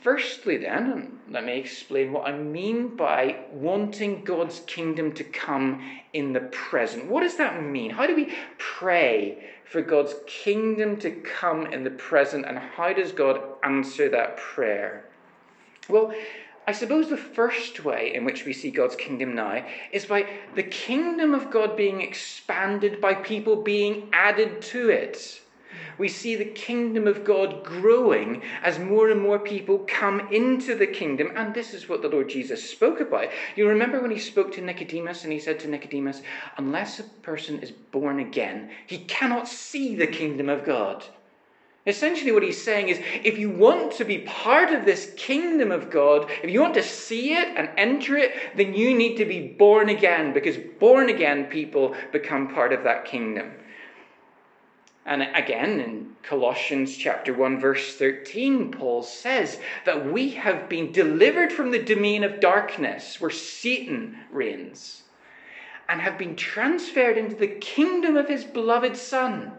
Firstly, 0.00 0.58
then, 0.58 1.20
let 1.30 1.44
me 1.44 1.58
explain 1.58 2.12
what 2.12 2.26
I 2.26 2.36
mean 2.36 2.96
by 2.96 3.44
wanting 3.52 4.24
God's 4.24 4.60
kingdom 4.60 5.12
to 5.12 5.24
come 5.24 6.00
in 6.12 6.32
the 6.32 6.40
present. 6.40 7.06
What 7.06 7.22
does 7.22 7.36
that 7.36 7.62
mean? 7.62 7.90
How 7.90 8.06
do 8.06 8.14
we 8.14 8.34
pray 8.58 9.50
for 9.64 9.82
God's 9.82 10.14
kingdom 10.26 10.96
to 10.98 11.10
come 11.10 11.66
in 11.66 11.84
the 11.84 11.90
present, 11.90 12.44
and 12.46 12.58
how 12.58 12.92
does 12.92 13.12
God 13.12 13.40
answer 13.62 14.08
that 14.10 14.36
prayer? 14.36 15.06
Well, 15.88 16.14
I 16.66 16.72
suppose 16.72 17.10
the 17.10 17.16
first 17.16 17.84
way 17.84 18.14
in 18.14 18.24
which 18.24 18.46
we 18.46 18.52
see 18.52 18.70
God's 18.70 18.96
kingdom 18.96 19.34
now 19.34 19.66
is 19.92 20.06
by 20.06 20.26
the 20.54 20.62
kingdom 20.62 21.34
of 21.34 21.50
God 21.50 21.76
being 21.76 22.00
expanded 22.00 23.00
by 23.00 23.14
people 23.14 23.56
being 23.56 24.08
added 24.12 24.62
to 24.62 24.88
it. 24.88 25.42
We 25.98 26.08
see 26.08 26.36
the 26.36 26.44
kingdom 26.44 27.06
of 27.06 27.24
God 27.24 27.64
growing 27.64 28.42
as 28.62 28.78
more 28.78 29.10
and 29.10 29.20
more 29.20 29.38
people 29.38 29.84
come 29.88 30.32
into 30.32 30.74
the 30.74 30.86
kingdom, 30.86 31.32
and 31.36 31.54
this 31.54 31.74
is 31.74 31.88
what 31.88 32.02
the 32.02 32.08
Lord 32.08 32.28
Jesus 32.28 32.68
spoke 32.68 33.00
about. 33.00 33.28
You 33.56 33.68
remember 33.68 34.00
when 34.00 34.10
he 34.10 34.18
spoke 34.18 34.52
to 34.52 34.60
Nicodemus 34.60 35.24
and 35.24 35.32
he 35.32 35.38
said 35.38 35.58
to 35.60 35.68
Nicodemus, 35.68 36.22
Unless 36.56 37.00
a 37.00 37.04
person 37.22 37.60
is 37.60 37.70
born 37.70 38.20
again, 38.20 38.70
he 38.86 38.98
cannot 38.98 39.48
see 39.48 39.94
the 39.94 40.06
kingdom 40.06 40.48
of 40.48 40.64
God. 40.64 41.04
Essentially, 41.86 42.32
what 42.32 42.42
he's 42.42 42.62
saying 42.62 42.88
is 42.88 42.98
if 43.22 43.36
you 43.36 43.50
want 43.50 43.92
to 43.92 44.04
be 44.06 44.18
part 44.18 44.72
of 44.72 44.86
this 44.86 45.12
kingdom 45.16 45.70
of 45.70 45.90
God, 45.90 46.30
if 46.42 46.50
you 46.50 46.62
want 46.62 46.74
to 46.74 46.82
see 46.82 47.34
it 47.34 47.48
and 47.56 47.68
enter 47.76 48.16
it, 48.16 48.32
then 48.56 48.72
you 48.74 48.94
need 48.94 49.16
to 49.16 49.26
be 49.26 49.48
born 49.48 49.90
again, 49.90 50.32
because 50.32 50.56
born 50.80 51.10
again 51.10 51.44
people 51.44 51.94
become 52.10 52.48
part 52.54 52.72
of 52.72 52.84
that 52.84 53.04
kingdom. 53.04 53.52
And 55.06 55.22
again, 55.34 55.80
in 55.80 56.16
Colossians 56.22 56.96
chapter 56.96 57.34
1, 57.34 57.60
verse 57.60 57.96
13, 57.96 58.70
Paul 58.70 59.02
says 59.02 59.60
that 59.84 60.10
we 60.10 60.30
have 60.30 60.68
been 60.68 60.92
delivered 60.92 61.52
from 61.52 61.70
the 61.70 61.82
domain 61.82 62.24
of 62.24 62.40
darkness, 62.40 63.20
where 63.20 63.30
Satan 63.30 64.18
reigns, 64.30 65.02
and 65.88 66.00
have 66.00 66.16
been 66.16 66.36
transferred 66.36 67.18
into 67.18 67.36
the 67.36 67.48
kingdom 67.48 68.16
of 68.16 68.28
his 68.28 68.44
beloved 68.44 68.96
Son 68.96 69.52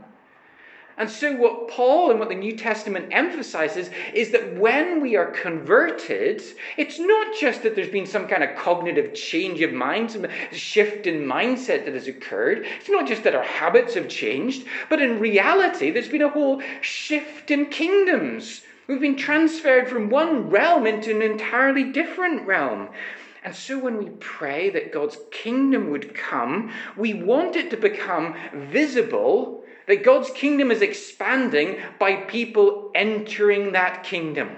and 0.98 1.10
so, 1.10 1.36
what 1.36 1.68
Paul 1.68 2.10
and 2.10 2.22
what 2.22 2.30
the 2.30 2.36
New 2.36 2.56
Testament 2.56 3.10
emphasizes 3.12 3.90
is 4.14 4.32
that 4.32 4.56
when 4.56 5.02
we 5.02 5.18
are 5.18 5.26
converted, 5.26 6.42
it's 6.78 7.00
not 7.00 7.36
just 7.38 7.64
that 7.64 7.76
there's 7.76 7.90
been 7.90 8.06
some 8.06 8.30
kind 8.30 8.42
of 8.42 8.56
cognitive 8.56 9.14
change 9.14 9.60
of 9.60 9.74
mind, 9.74 10.12
some 10.12 10.26
shift 10.54 11.06
in 11.06 11.26
mindset 11.26 11.84
that 11.84 11.96
has 11.96 12.08
occurred. 12.08 12.66
It's 12.80 12.90
not 12.90 13.08
just 13.08 13.24
that 13.26 13.36
our 13.36 13.44
habits 13.44 13.96
have 13.96 14.08
changed, 14.08 14.66
but 14.90 15.02
in 15.02 15.20
reality, 15.20 15.92
there's 15.92 16.08
been 16.08 16.22
a 16.22 16.30
whole 16.30 16.62
shift 16.80 17.52
in 17.52 17.66
kingdoms. 17.66 18.62
We've 18.88 19.02
been 19.02 19.18
transferred 19.18 19.90
from 19.90 20.10
one 20.10 20.50
realm 20.50 20.88
into 20.88 21.12
an 21.12 21.22
entirely 21.22 21.92
different 21.92 22.48
realm. 22.48 22.88
And 23.44 23.54
so, 23.54 23.78
when 23.78 23.98
we 23.98 24.12
pray 24.22 24.70
that 24.70 24.94
God's 24.94 25.18
kingdom 25.30 25.90
would 25.90 26.16
come, 26.16 26.72
we 26.96 27.14
want 27.14 27.58
it 27.58 27.70
to 27.72 27.78
become 27.78 28.34
visible 28.54 29.65
that 29.88 30.04
God's 30.04 30.30
kingdom 30.32 30.72
is 30.72 30.82
expanding 30.82 31.80
by 32.00 32.16
people 32.16 32.92
entering 32.96 33.74
that 33.74 34.04
kingdom, 34.04 34.58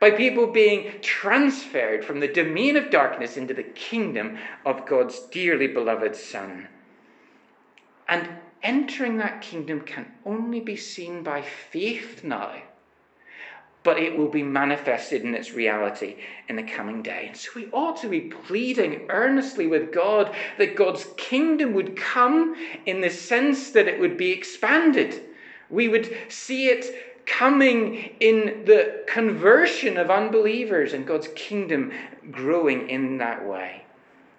by 0.00 0.10
people 0.10 0.46
being 0.46 1.00
transferred 1.00 2.04
from 2.04 2.20
the 2.20 2.28
domain 2.28 2.76
of 2.76 2.90
darkness 2.90 3.36
into 3.36 3.54
the 3.54 3.62
kingdom 3.62 4.38
of 4.64 4.86
God's 4.86 5.20
dearly 5.26 5.68
beloved 5.68 6.16
Son. 6.16 6.68
And 8.08 8.28
entering 8.62 9.18
that 9.18 9.42
kingdom 9.42 9.82
can 9.82 10.10
only 10.24 10.60
be 10.60 10.76
seen 10.76 11.22
by 11.22 11.42
faith 11.42 12.24
now. 12.24 12.62
But 13.84 13.98
it 13.98 14.16
will 14.16 14.28
be 14.28 14.42
manifested 14.42 15.22
in 15.22 15.34
its 15.34 15.52
reality 15.52 16.16
in 16.48 16.56
the 16.56 16.62
coming 16.62 17.02
day. 17.02 17.26
And 17.28 17.36
so 17.36 17.50
we 17.56 17.68
ought 17.72 17.96
to 18.02 18.08
be 18.08 18.20
pleading 18.20 19.06
earnestly 19.08 19.66
with 19.66 19.92
God 19.92 20.34
that 20.58 20.76
God's 20.76 21.06
kingdom 21.16 21.74
would 21.74 21.96
come 21.96 22.54
in 22.86 23.00
the 23.00 23.10
sense 23.10 23.70
that 23.70 23.88
it 23.88 23.98
would 23.98 24.16
be 24.16 24.30
expanded. 24.30 25.22
We 25.68 25.88
would 25.88 26.16
see 26.28 26.68
it 26.68 27.26
coming 27.26 28.14
in 28.20 28.64
the 28.64 29.04
conversion 29.06 29.96
of 29.96 30.10
unbelievers 30.10 30.92
and 30.92 31.06
God's 31.06 31.28
kingdom 31.34 31.92
growing 32.30 32.88
in 32.88 33.18
that 33.18 33.46
way. 33.46 33.84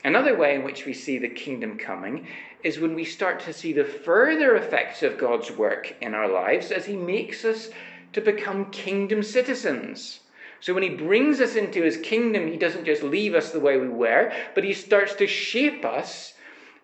Another 0.05 0.37
way 0.37 0.55
in 0.55 0.63
which 0.63 0.85
we 0.85 0.93
see 0.93 1.17
the 1.17 1.29
kingdom 1.29 1.77
coming 1.77 2.27
is 2.61 2.79
when 2.79 2.93
we 2.93 3.05
start 3.05 3.39
to 3.41 3.53
see 3.53 3.73
the 3.73 3.85
further 3.85 4.55
effects 4.55 5.01
of 5.01 5.17
God's 5.17 5.51
work 5.51 5.95
in 6.01 6.13
our 6.13 6.27
lives 6.27 6.71
as 6.71 6.85
He 6.85 6.95
makes 6.95 7.45
us 7.45 7.69
to 8.13 8.21
become 8.21 8.71
kingdom 8.71 9.23
citizens. 9.23 10.21
So 10.59 10.73
when 10.73 10.83
he 10.83 10.89
brings 10.89 11.41
us 11.41 11.55
into 11.55 11.83
his 11.83 11.97
kingdom, 11.97 12.47
he 12.47 12.57
doesn't 12.57 12.85
just 12.85 13.03
leave 13.03 13.35
us 13.35 13.51
the 13.51 13.59
way 13.59 13.77
we 13.77 13.89
were, 13.89 14.31
but 14.55 14.63
he 14.63 14.73
starts 14.73 15.13
to 15.15 15.27
shape 15.27 15.83
us, 15.83 16.33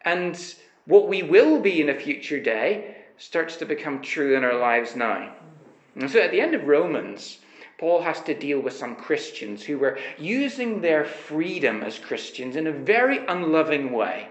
and 0.04 0.38
what 0.86 1.08
we 1.08 1.24
will 1.24 1.62
be 1.62 1.80
in 1.80 1.90
a 1.90 2.00
future 2.00 2.42
day 2.42 2.98
starts 3.18 3.56
to 3.58 3.66
become 3.66 4.02
true 4.02 4.36
in 4.36 4.44
our 4.44 4.58
lives 4.58 4.96
now. 4.96 5.34
And 5.96 6.10
so 6.10 6.20
at 6.20 6.32
the 6.32 6.42
end 6.42 6.56
of 6.56 6.68
Romans, 6.68 7.40
Paul 7.78 8.02
has 8.02 8.22
to 8.24 8.34
deal 8.34 8.60
with 8.60 8.74
some 8.74 8.96
Christians 8.96 9.64
who 9.64 9.78
were 9.78 9.98
using 10.18 10.82
their 10.82 11.06
freedom 11.06 11.82
as 11.82 11.98
Christians 11.98 12.58
in 12.58 12.68
a 12.68 12.74
very 12.74 13.26
unloving 13.28 13.92
way. 13.92 14.30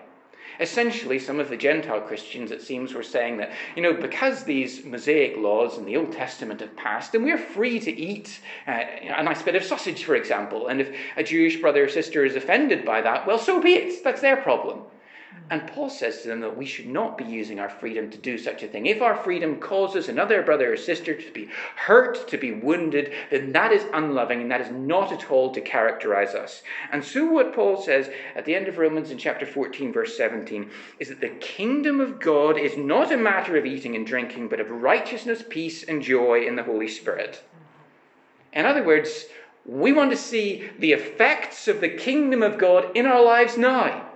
Essentially, 0.60 1.18
some 1.18 1.38
of 1.38 1.48
the 1.48 1.56
Gentile 1.56 2.00
Christians, 2.00 2.50
it 2.50 2.62
seems, 2.62 2.92
were 2.92 3.02
saying 3.02 3.36
that, 3.36 3.52
you 3.76 3.82
know, 3.82 3.94
because 3.94 4.44
these 4.44 4.84
Mosaic 4.84 5.36
laws 5.36 5.78
in 5.78 5.84
the 5.84 5.96
Old 5.96 6.12
Testament 6.12 6.60
have 6.60 6.76
passed, 6.76 7.14
and 7.14 7.24
we're 7.24 7.38
free 7.38 7.78
to 7.80 7.90
eat 7.90 8.40
uh, 8.66 8.82
a 9.16 9.22
nice 9.22 9.42
bit 9.42 9.54
of 9.54 9.64
sausage, 9.64 10.04
for 10.04 10.16
example, 10.16 10.66
and 10.66 10.80
if 10.80 10.96
a 11.16 11.22
Jewish 11.22 11.60
brother 11.60 11.84
or 11.84 11.88
sister 11.88 12.24
is 12.24 12.36
offended 12.36 12.84
by 12.84 13.00
that, 13.02 13.26
well, 13.26 13.38
so 13.38 13.60
be 13.60 13.74
it. 13.74 14.04
That's 14.04 14.20
their 14.20 14.36
problem. 14.36 14.82
Hmm. 15.30 15.36
And 15.50 15.66
Paul 15.68 15.90
says 15.90 16.22
to 16.22 16.28
them 16.28 16.40
that 16.40 16.56
we 16.56 16.66
should 16.66 16.86
not 16.86 17.18
be 17.18 17.24
using 17.24 17.58
our 17.58 17.68
freedom 17.68 18.10
to 18.10 18.18
do 18.18 18.38
such 18.38 18.62
a 18.62 18.68
thing. 18.68 18.86
If 18.86 19.02
our 19.02 19.16
freedom 19.16 19.56
causes 19.60 20.08
another 20.08 20.42
brother 20.42 20.72
or 20.72 20.76
sister 20.76 21.14
to 21.14 21.30
be 21.32 21.48
hurt, 21.76 22.28
to 22.28 22.38
be 22.38 22.52
wounded, 22.52 23.12
then 23.30 23.52
that 23.52 23.72
is 23.72 23.84
unloving 23.92 24.42
and 24.42 24.50
that 24.50 24.60
is 24.60 24.70
not 24.70 25.12
at 25.12 25.30
all 25.30 25.52
to 25.52 25.60
characterize 25.60 26.34
us. 26.34 26.62
And 26.92 27.04
so, 27.04 27.26
what 27.26 27.54
Paul 27.54 27.80
says 27.80 28.10
at 28.34 28.44
the 28.44 28.54
end 28.54 28.68
of 28.68 28.78
Romans 28.78 29.10
in 29.10 29.18
chapter 29.18 29.46
14, 29.46 29.92
verse 29.92 30.16
17, 30.16 30.70
is 30.98 31.08
that 31.08 31.20
the 31.20 31.28
kingdom 31.28 32.00
of 32.00 32.20
God 32.20 32.58
is 32.58 32.76
not 32.76 33.12
a 33.12 33.16
matter 33.16 33.56
of 33.56 33.66
eating 33.66 33.96
and 33.96 34.06
drinking, 34.06 34.48
but 34.48 34.60
of 34.60 34.70
righteousness, 34.70 35.42
peace, 35.48 35.82
and 35.82 36.02
joy 36.02 36.46
in 36.46 36.56
the 36.56 36.62
Holy 36.62 36.88
Spirit. 36.88 37.42
Hmm. 37.52 38.60
In 38.60 38.66
other 38.66 38.84
words, 38.84 39.26
we 39.68 39.92
want 39.92 40.10
to 40.10 40.16
see 40.16 40.70
the 40.78 40.92
effects 40.92 41.68
of 41.68 41.82
the 41.82 41.90
kingdom 41.90 42.42
of 42.42 42.56
God 42.56 42.96
in 42.96 43.04
our 43.04 43.22
lives 43.22 43.58
now. 43.58 44.07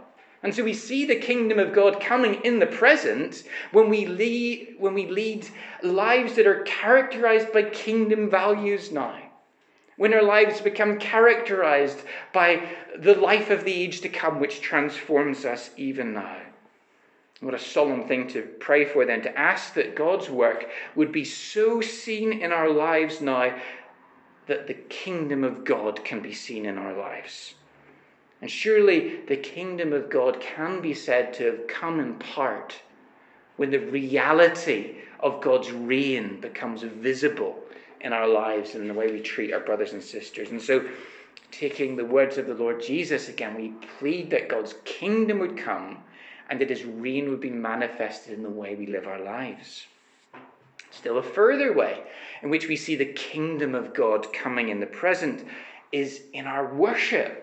And 0.42 0.54
so 0.54 0.64
we 0.64 0.74
see 0.74 1.04
the 1.04 1.16
kingdom 1.16 1.58
of 1.58 1.72
God 1.72 2.00
coming 2.00 2.34
in 2.42 2.58
the 2.58 2.66
present 2.66 3.44
when 3.70 3.88
we 3.88 4.06
lead, 4.06 4.74
when 4.78 4.92
we 4.92 5.06
lead 5.06 5.46
lives 5.82 6.34
that 6.34 6.48
are 6.48 6.62
characterized 6.62 7.52
by 7.52 7.62
kingdom 7.62 8.28
values 8.28 8.90
now. 8.90 9.18
When 9.96 10.14
our 10.14 10.22
lives 10.22 10.60
become 10.60 10.98
characterized 10.98 12.02
by 12.32 12.68
the 12.98 13.14
life 13.14 13.50
of 13.50 13.64
the 13.64 13.72
age 13.72 14.00
to 14.00 14.08
come, 14.08 14.40
which 14.40 14.60
transforms 14.60 15.44
us 15.44 15.70
even 15.76 16.14
now. 16.14 16.38
What 17.40 17.54
a 17.54 17.58
solemn 17.58 18.08
thing 18.08 18.26
to 18.28 18.42
pray 18.42 18.84
for 18.84 19.04
then, 19.04 19.22
to 19.22 19.38
ask 19.38 19.74
that 19.74 19.94
God's 19.94 20.28
work 20.28 20.68
would 20.96 21.12
be 21.12 21.24
so 21.24 21.80
seen 21.80 22.32
in 22.32 22.52
our 22.52 22.70
lives 22.70 23.20
now 23.20 23.56
that 24.46 24.66
the 24.66 24.74
kingdom 24.74 25.44
of 25.44 25.64
God 25.64 26.04
can 26.04 26.20
be 26.20 26.32
seen 26.32 26.66
in 26.66 26.78
our 26.78 26.96
lives. 26.96 27.54
And 28.42 28.50
surely 28.50 29.20
the 29.28 29.36
kingdom 29.36 29.92
of 29.92 30.10
God 30.10 30.40
can 30.40 30.80
be 30.82 30.94
said 30.94 31.32
to 31.34 31.44
have 31.44 31.66
come 31.68 32.00
in 32.00 32.16
part 32.16 32.74
when 33.56 33.70
the 33.70 33.78
reality 33.78 34.96
of 35.20 35.40
God's 35.40 35.70
reign 35.70 36.40
becomes 36.40 36.82
visible 36.82 37.56
in 38.00 38.12
our 38.12 38.26
lives 38.26 38.74
and 38.74 38.82
in 38.82 38.88
the 38.88 38.94
way 38.94 39.12
we 39.12 39.20
treat 39.20 39.54
our 39.54 39.60
brothers 39.60 39.92
and 39.92 40.02
sisters. 40.02 40.50
And 40.50 40.60
so, 40.60 40.84
taking 41.52 41.94
the 41.94 42.04
words 42.04 42.36
of 42.36 42.48
the 42.48 42.54
Lord 42.54 42.82
Jesus 42.82 43.28
again, 43.28 43.54
we 43.54 43.74
plead 43.98 44.30
that 44.30 44.48
God's 44.48 44.74
kingdom 44.84 45.38
would 45.38 45.56
come 45.56 45.98
and 46.50 46.60
that 46.60 46.70
his 46.70 46.84
reign 46.84 47.30
would 47.30 47.40
be 47.40 47.50
manifested 47.50 48.34
in 48.34 48.42
the 48.42 48.50
way 48.50 48.74
we 48.74 48.86
live 48.86 49.06
our 49.06 49.20
lives. 49.20 49.86
Still, 50.90 51.18
a 51.18 51.22
further 51.22 51.72
way 51.72 52.02
in 52.42 52.50
which 52.50 52.66
we 52.66 52.74
see 52.74 52.96
the 52.96 53.04
kingdom 53.04 53.76
of 53.76 53.94
God 53.94 54.32
coming 54.32 54.68
in 54.68 54.80
the 54.80 54.86
present 54.86 55.46
is 55.92 56.22
in 56.32 56.46
our 56.46 56.74
worship. 56.74 57.41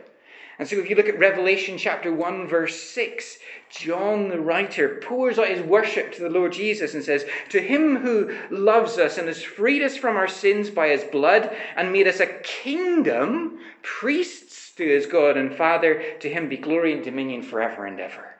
And 0.59 0.67
so, 0.67 0.77
if 0.77 0.89
you 0.89 0.97
look 0.97 1.07
at 1.07 1.17
Revelation 1.17 1.77
chapter 1.77 2.13
1, 2.13 2.49
verse 2.49 2.83
6, 2.91 3.37
John 3.69 4.27
the 4.27 4.41
writer 4.41 4.99
pours 5.01 5.39
out 5.39 5.47
his 5.47 5.61
worship 5.61 6.11
to 6.11 6.21
the 6.21 6.29
Lord 6.29 6.51
Jesus 6.51 6.93
and 6.93 7.01
says, 7.01 7.25
To 7.49 7.61
him 7.61 7.95
who 7.95 8.37
loves 8.51 8.97
us 8.97 9.17
and 9.17 9.29
has 9.29 9.41
freed 9.41 9.81
us 9.81 9.95
from 9.95 10.17
our 10.17 10.27
sins 10.27 10.69
by 10.69 10.89
his 10.89 11.05
blood 11.05 11.55
and 11.77 11.93
made 11.93 12.09
us 12.09 12.19
a 12.19 12.27
kingdom, 12.43 13.59
priests 13.83 14.71
to 14.71 14.85
his 14.85 15.05
God 15.05 15.37
and 15.37 15.55
Father, 15.55 16.03
to 16.19 16.29
him 16.29 16.49
be 16.49 16.57
glory 16.57 16.91
and 16.91 17.05
dominion 17.05 17.41
forever 17.41 17.85
and 17.85 17.97
ever. 18.01 18.35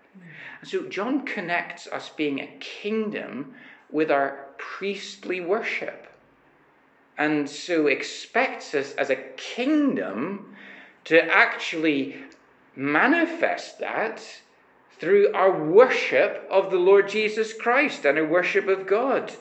And 0.60 0.70
so, 0.70 0.90
John 0.90 1.26
connects 1.26 1.88
us 1.88 2.10
being 2.10 2.42
a 2.42 2.58
kingdom 2.60 3.54
with 3.90 4.12
our 4.12 4.48
priestly 4.58 5.40
worship. 5.40 6.08
And 7.18 7.50
so 7.50 7.88
expects 7.88 8.74
us 8.76 8.94
as 8.94 9.10
a 9.10 9.16
kingdom 9.38 10.56
to 11.06 11.22
actually 11.22 12.16
manifest 12.76 13.80
that 13.80 14.22
through 15.00 15.34
our 15.34 15.64
worship 15.64 16.46
of 16.52 16.72
the 16.72 16.78
Lord 16.78 17.08
Jesus 17.08 17.54
Christ 17.54 18.06
and 18.06 18.18
our 18.18 18.26
worship 18.26 18.68
of 18.68 18.86
God. 18.86 19.32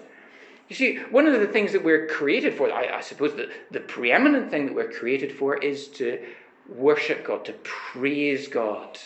You 0.68 0.76
see, 0.76 0.96
one 1.10 1.26
of 1.26 1.40
the 1.40 1.46
things 1.46 1.72
that 1.72 1.84
we're 1.84 2.06
created 2.06 2.54
for, 2.54 2.70
I, 2.70 2.98
I 2.98 3.00
suppose 3.00 3.34
the, 3.34 3.50
the 3.70 3.80
preeminent 3.80 4.50
thing 4.50 4.66
that 4.66 4.74
we're 4.74 4.92
created 4.92 5.32
for 5.32 5.56
is 5.56 5.88
to 5.88 6.20
worship 6.68 7.24
God, 7.24 7.44
to 7.46 7.54
praise 7.64 8.48
God. 8.48 8.98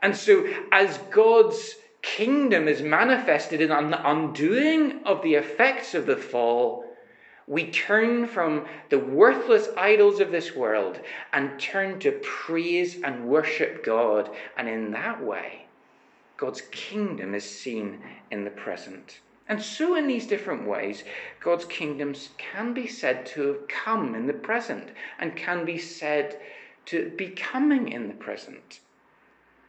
And 0.00 0.16
so, 0.16 0.46
as 0.70 0.98
God's 1.10 1.76
kingdom 2.02 2.68
is 2.68 2.82
manifested 2.82 3.60
in 3.60 3.70
an 3.70 3.94
undoing 3.94 5.02
of 5.04 5.22
the 5.22 5.34
effects 5.34 5.94
of 5.94 6.06
the 6.06 6.16
fall, 6.16 6.83
we 7.46 7.70
turn 7.70 8.26
from 8.26 8.64
the 8.88 8.98
worthless 8.98 9.68
idols 9.76 10.20
of 10.20 10.30
this 10.30 10.54
world 10.54 11.00
and 11.32 11.60
turn 11.60 11.98
to 12.00 12.12
praise 12.22 13.02
and 13.02 13.28
worship 13.28 13.84
God. 13.84 14.30
And 14.56 14.68
in 14.68 14.90
that 14.92 15.22
way, 15.22 15.66
God's 16.36 16.62
kingdom 16.70 17.34
is 17.34 17.48
seen 17.48 18.00
in 18.30 18.44
the 18.44 18.50
present. 18.50 19.20
And 19.46 19.62
so, 19.62 19.94
in 19.94 20.06
these 20.06 20.26
different 20.26 20.66
ways, 20.66 21.04
God's 21.38 21.66
kingdoms 21.66 22.30
can 22.38 22.72
be 22.72 22.86
said 22.86 23.26
to 23.26 23.46
have 23.48 23.68
come 23.68 24.14
in 24.14 24.26
the 24.26 24.32
present 24.32 24.88
and 25.18 25.36
can 25.36 25.66
be 25.66 25.76
said 25.76 26.40
to 26.86 27.10
be 27.10 27.28
coming 27.28 27.88
in 27.88 28.08
the 28.08 28.14
present. 28.14 28.80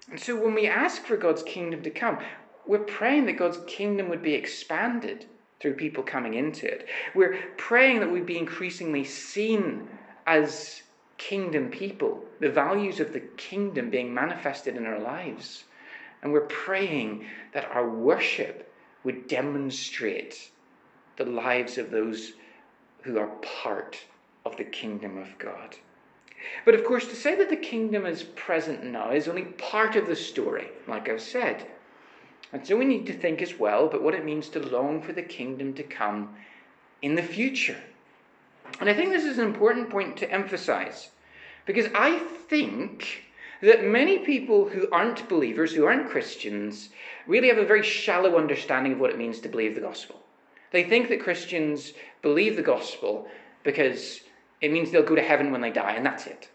And 0.10 0.18
so, 0.18 0.38
when 0.38 0.54
we 0.54 0.66
ask 0.66 1.04
for 1.04 1.18
God's 1.18 1.44
kingdom 1.44 1.84
to 1.84 1.90
come, 1.90 2.20
we're 2.66 2.80
praying 2.80 3.26
that 3.26 3.34
God's 3.34 3.60
kingdom 3.68 4.08
would 4.08 4.24
be 4.24 4.34
expanded 4.34 5.26
through 5.60 5.74
people 5.74 6.04
coming 6.04 6.34
into 6.34 6.68
it. 6.68 6.88
We're 7.14 7.38
praying 7.58 8.00
that 8.02 8.12
we'd 8.12 8.26
be 8.26 8.38
increasingly 8.38 9.04
seen 9.04 9.88
as 10.28 10.84
kingdom 11.18 11.70
people, 11.70 12.24
the 12.40 12.50
values 12.50 13.00
of 13.00 13.14
the 13.14 13.22
kingdom 13.22 13.90
being 13.90 14.14
manifested 14.14 14.76
in 14.76 14.86
our 14.86 15.00
lives. 15.00 15.64
And 16.22 16.34
we're 16.34 16.42
praying 16.42 17.26
that 17.54 17.70
our 17.72 17.90
worship 17.90 18.74
would 19.04 19.28
demonstrate 19.28 20.52
the 21.18 21.26
lives 21.26 21.78
of 21.78 21.92
those 21.92 22.34
who 23.04 23.18
are 23.18 23.28
part 23.62 23.98
of 24.46 24.58
the 24.58 24.64
kingdom 24.64 25.18
of 25.18 25.38
God. 25.38 25.76
But 26.66 26.76
of 26.76 26.84
course, 26.84 27.08
to 27.08 27.16
say 27.16 27.36
that 27.36 27.50
the 27.50 27.56
kingdom 27.56 28.06
is 28.06 28.24
present 28.24 28.84
now 28.84 29.12
is 29.12 29.28
only 29.28 29.44
part 29.44 29.96
of 29.96 30.08
the 30.08 30.16
story, 30.16 30.70
like 30.88 31.10
I've 31.10 31.22
said. 31.22 31.68
And 32.54 32.66
so 32.66 32.78
we 32.78 32.86
need 32.86 33.06
to 33.08 33.14
think 33.14 33.42
as 33.42 33.60
well 33.60 33.88
about 33.88 34.02
what 34.02 34.14
it 34.14 34.26
means 34.26 34.50
to 34.50 34.60
long 34.60 35.02
for 35.02 35.14
the 35.14 35.22
kingdom 35.22 35.74
to 35.74 35.84
come 35.84 36.36
in 37.02 37.16
the 37.16 37.24
future. 37.24 37.78
And 38.80 38.90
I 38.90 38.94
think 38.94 39.12
this 39.12 39.26
is 39.26 39.38
an 39.38 39.46
important 39.46 39.90
point 39.90 40.18
to 40.18 40.32
emphasize 40.32 41.10
because 41.66 41.88
I 41.94 42.20
think 42.50 43.24
that 43.62 43.86
many 43.86 44.20
people 44.20 44.70
who 44.70 44.88
aren't 44.92 45.28
believers, 45.30 45.74
who 45.74 45.86
aren't 45.86 46.10
Christians, 46.10 46.90
really 47.28 47.48
have 47.48 47.58
a 47.58 47.66
very 47.66 47.84
shallow 47.84 48.38
understanding 48.38 48.94
of 48.94 49.00
what 49.00 49.10
it 49.10 49.18
means 49.18 49.40
to 49.40 49.50
believe 49.50 49.76
the 49.76 49.82
gospel. 49.82 50.22
They 50.72 50.84
think 50.84 51.10
that 51.10 51.22
Christians 51.22 51.94
believe 52.22 52.56
the 52.56 52.62
gospel 52.62 53.28
because 53.64 54.22
it 54.62 54.72
means 54.72 54.92
they'll 54.92 55.04
go 55.04 55.16
to 55.16 55.22
heaven 55.22 55.52
when 55.52 55.62
they 55.62 55.72
die, 55.72 55.94
and 55.94 56.06
that's 56.06 56.28
it. 56.28 56.50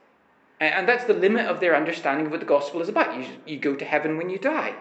And 0.61 0.87
that's 0.87 1.05
the 1.05 1.15
limit 1.15 1.47
of 1.47 1.59
their 1.59 1.75
understanding 1.75 2.27
of 2.27 2.33
what 2.33 2.41
the 2.41 2.47
gospel 2.47 2.83
is 2.83 2.89
about. 2.89 3.17
You, 3.17 3.27
you 3.47 3.59
go 3.59 3.75
to 3.75 3.85
heaven 3.85 4.17
when 4.19 4.29
you 4.29 4.39
die. 4.39 4.75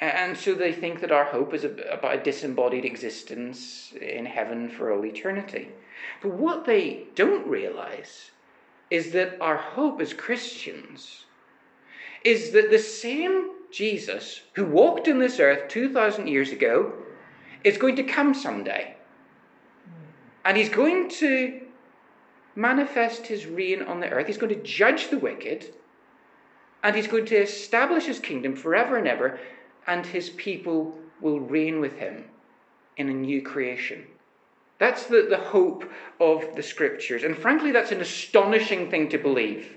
And 0.00 0.36
so 0.36 0.54
they 0.54 0.72
think 0.72 1.00
that 1.00 1.12
our 1.12 1.26
hope 1.26 1.52
is 1.52 1.64
about 1.64 2.14
a 2.14 2.22
disembodied 2.22 2.86
existence 2.86 3.92
in 4.00 4.24
heaven 4.24 4.70
for 4.70 4.90
all 4.90 5.04
eternity. 5.04 5.68
But 6.22 6.32
what 6.32 6.64
they 6.64 7.04
don't 7.14 7.46
realize 7.46 8.30
is 8.90 9.12
that 9.12 9.40
our 9.40 9.56
hope 9.56 10.00
as 10.00 10.14
Christians 10.14 11.26
is 12.24 12.50
that 12.52 12.70
the 12.70 12.78
same 12.78 13.50
Jesus 13.70 14.40
who 14.54 14.64
walked 14.64 15.06
in 15.06 15.18
this 15.18 15.38
earth 15.38 15.68
2,000 15.68 16.26
years 16.26 16.50
ago 16.50 16.92
is 17.62 17.76
going 17.76 17.96
to 17.96 18.02
come 18.02 18.32
someday. 18.32 18.96
And 20.44 20.56
he's 20.56 20.70
going 20.70 21.10
to 21.10 21.60
manifest 22.56 23.26
his 23.26 23.46
reign 23.46 23.82
on 23.82 24.00
the 24.00 24.08
earth. 24.08 24.26
He's 24.26 24.38
going 24.38 24.54
to 24.54 24.62
judge 24.62 25.10
the 25.10 25.18
wicked. 25.18 25.74
And 26.82 26.96
he's 26.96 27.06
going 27.06 27.26
to 27.26 27.36
establish 27.36 28.06
his 28.06 28.18
kingdom 28.18 28.56
forever 28.56 28.96
and 28.96 29.06
ever. 29.06 29.38
And 29.90 30.06
his 30.06 30.30
people 30.30 30.94
will 31.20 31.40
reign 31.40 31.80
with 31.80 31.98
him 31.98 32.24
in 32.96 33.08
a 33.08 33.12
new 33.12 33.42
creation. 33.42 34.06
That's 34.78 35.06
the, 35.06 35.26
the 35.28 35.36
hope 35.36 35.84
of 36.20 36.54
the 36.54 36.62
scriptures. 36.62 37.24
And 37.24 37.36
frankly, 37.36 37.72
that's 37.72 37.90
an 37.90 38.00
astonishing 38.00 38.88
thing 38.88 39.08
to 39.08 39.18
believe. 39.18 39.76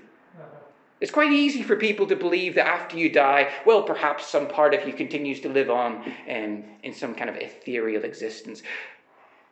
It's 1.00 1.10
quite 1.10 1.32
easy 1.32 1.62
for 1.62 1.76
people 1.76 2.06
to 2.06 2.16
believe 2.16 2.54
that 2.54 2.68
after 2.68 2.96
you 2.96 3.10
die, 3.10 3.50
well, 3.66 3.82
perhaps 3.82 4.26
some 4.26 4.46
part 4.46 4.72
of 4.72 4.86
you 4.86 4.94
continues 4.94 5.40
to 5.40 5.48
live 5.48 5.68
on 5.68 6.10
in, 6.26 6.64
in 6.84 6.94
some 6.94 7.14
kind 7.14 7.28
of 7.28 7.36
ethereal 7.36 8.04
existence. 8.04 8.62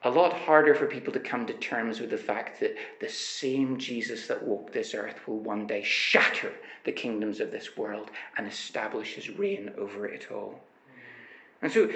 A 0.04 0.10
lot 0.10 0.32
harder 0.32 0.74
for 0.74 0.86
people 0.86 1.12
to 1.12 1.20
come 1.20 1.46
to 1.46 1.52
terms 1.54 2.00
with 2.00 2.10
the 2.10 2.18
fact 2.18 2.58
that 2.60 2.76
the 3.00 3.08
same 3.08 3.78
Jesus 3.78 4.26
that 4.26 4.42
walked 4.42 4.72
this 4.72 4.94
earth 4.94 5.26
will 5.28 5.38
one 5.38 5.66
day 5.66 5.82
shatter 5.84 6.52
the 6.84 6.92
kingdoms 6.92 7.38
of 7.38 7.52
this 7.52 7.76
world 7.76 8.10
and 8.36 8.46
establish 8.46 9.14
his 9.14 9.30
reign 9.30 9.70
over 9.78 10.06
it 10.06 10.26
all. 10.32 10.60
And 11.62 11.70
so 11.70 11.88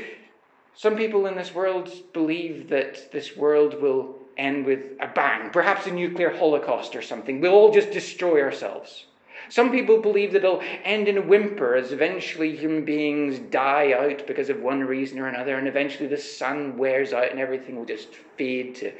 some 0.75 0.97
people 0.97 1.27
in 1.27 1.35
this 1.35 1.55
world 1.55 1.90
believe 2.12 2.69
that 2.69 3.11
this 3.11 3.37
world 3.37 3.81
will 3.81 4.14
end 4.37 4.66
with 4.66 4.81
a 5.01 5.09
bang, 5.09 5.51
perhaps 5.51 5.87
a 5.87 5.90
nuclear 5.90 6.31
holocaust 6.31 6.95
or 6.95 7.03
something. 7.03 7.40
We'll 7.40 7.55
all 7.55 7.73
just 7.73 7.90
destroy 7.90 8.42
ourselves. 8.42 9.07
Some 9.48 9.70
people 9.70 10.00
believe 10.00 10.32
that 10.32 10.44
it'll 10.44 10.62
end 10.85 11.09
in 11.09 11.18
a 11.18 11.22
whimper 11.22 11.76
as 11.76 11.92
eventually 11.92 12.56
human 12.56 12.85
beings 12.85 13.38
die 13.38 13.92
out 13.92 14.26
because 14.26 14.50
of 14.50 14.61
one 14.61 14.80
reason 14.80 15.18
or 15.18 15.28
another, 15.28 15.56
and 15.56 15.68
eventually 15.68 16.09
the 16.09 16.16
sun 16.16 16.76
wears 16.76 17.12
out 17.12 17.30
and 17.30 17.38
everything 17.38 17.76
will 17.76 17.85
just 17.85 18.14
fade 18.37 18.74
to 18.76 18.92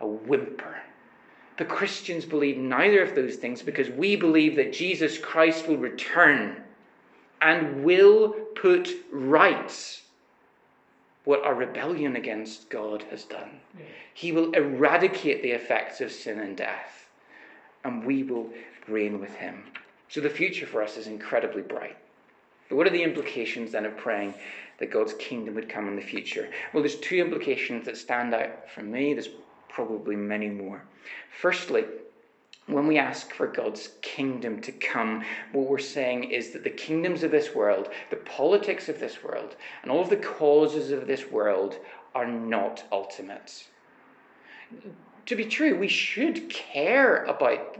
a 0.00 0.06
whimper. 0.06 0.76
The 1.56 1.64
Christians 1.64 2.24
believe 2.24 2.56
neither 2.56 3.02
of 3.02 3.14
those 3.14 3.36
things 3.36 3.62
because 3.62 3.90
we 3.90 4.16
believe 4.16 4.56
that 4.56 4.72
Jesus 4.72 5.18
Christ 5.18 5.68
will 5.68 5.76
return 5.76 6.62
and 7.42 7.84
will 7.84 8.30
put 8.54 8.90
right 9.12 10.00
what 11.24 11.44
our 11.44 11.54
rebellion 11.54 12.16
against 12.16 12.70
God 12.70 13.02
has 13.10 13.24
done. 13.24 13.60
He 14.14 14.32
will 14.32 14.52
eradicate 14.52 15.42
the 15.42 15.52
effects 15.52 16.00
of 16.00 16.12
sin 16.12 16.40
and 16.40 16.56
death, 16.56 17.08
and 17.84 18.04
we 18.04 18.22
will 18.22 18.50
reign 18.88 19.20
with 19.20 19.34
him. 19.36 19.64
So 20.10 20.20
the 20.20 20.28
future 20.28 20.66
for 20.66 20.82
us 20.82 20.96
is 20.96 21.06
incredibly 21.06 21.62
bright. 21.62 21.96
But 22.68 22.76
what 22.76 22.86
are 22.86 22.90
the 22.90 23.02
implications 23.02 23.72
then 23.72 23.86
of 23.86 23.96
praying 23.96 24.34
that 24.78 24.90
God's 24.90 25.14
kingdom 25.14 25.54
would 25.54 25.68
come 25.68 25.86
in 25.86 25.94
the 25.94 26.02
future? 26.02 26.48
Well, 26.72 26.82
there's 26.82 26.96
two 26.96 27.16
implications 27.16 27.86
that 27.86 27.96
stand 27.96 28.34
out 28.34 28.68
for 28.70 28.82
me. 28.82 29.14
There's 29.14 29.30
probably 29.68 30.16
many 30.16 30.48
more. 30.48 30.82
Firstly, 31.40 31.84
when 32.66 32.88
we 32.88 32.98
ask 32.98 33.32
for 33.32 33.46
God's 33.46 33.90
kingdom 34.02 34.60
to 34.62 34.72
come, 34.72 35.24
what 35.52 35.68
we're 35.68 35.78
saying 35.78 36.24
is 36.24 36.50
that 36.50 36.64
the 36.64 36.70
kingdoms 36.70 37.22
of 37.22 37.30
this 37.30 37.54
world, 37.54 37.88
the 38.10 38.16
politics 38.16 38.88
of 38.88 38.98
this 38.98 39.22
world, 39.22 39.54
and 39.82 39.92
all 39.92 40.00
of 40.00 40.10
the 40.10 40.16
causes 40.16 40.90
of 40.90 41.06
this 41.06 41.30
world 41.30 41.76
are 42.16 42.26
not 42.26 42.84
ultimate. 42.90 43.64
To 45.26 45.36
be 45.36 45.44
true, 45.44 45.78
we 45.78 45.88
should 45.88 46.48
care 46.48 47.24
about 47.24 47.78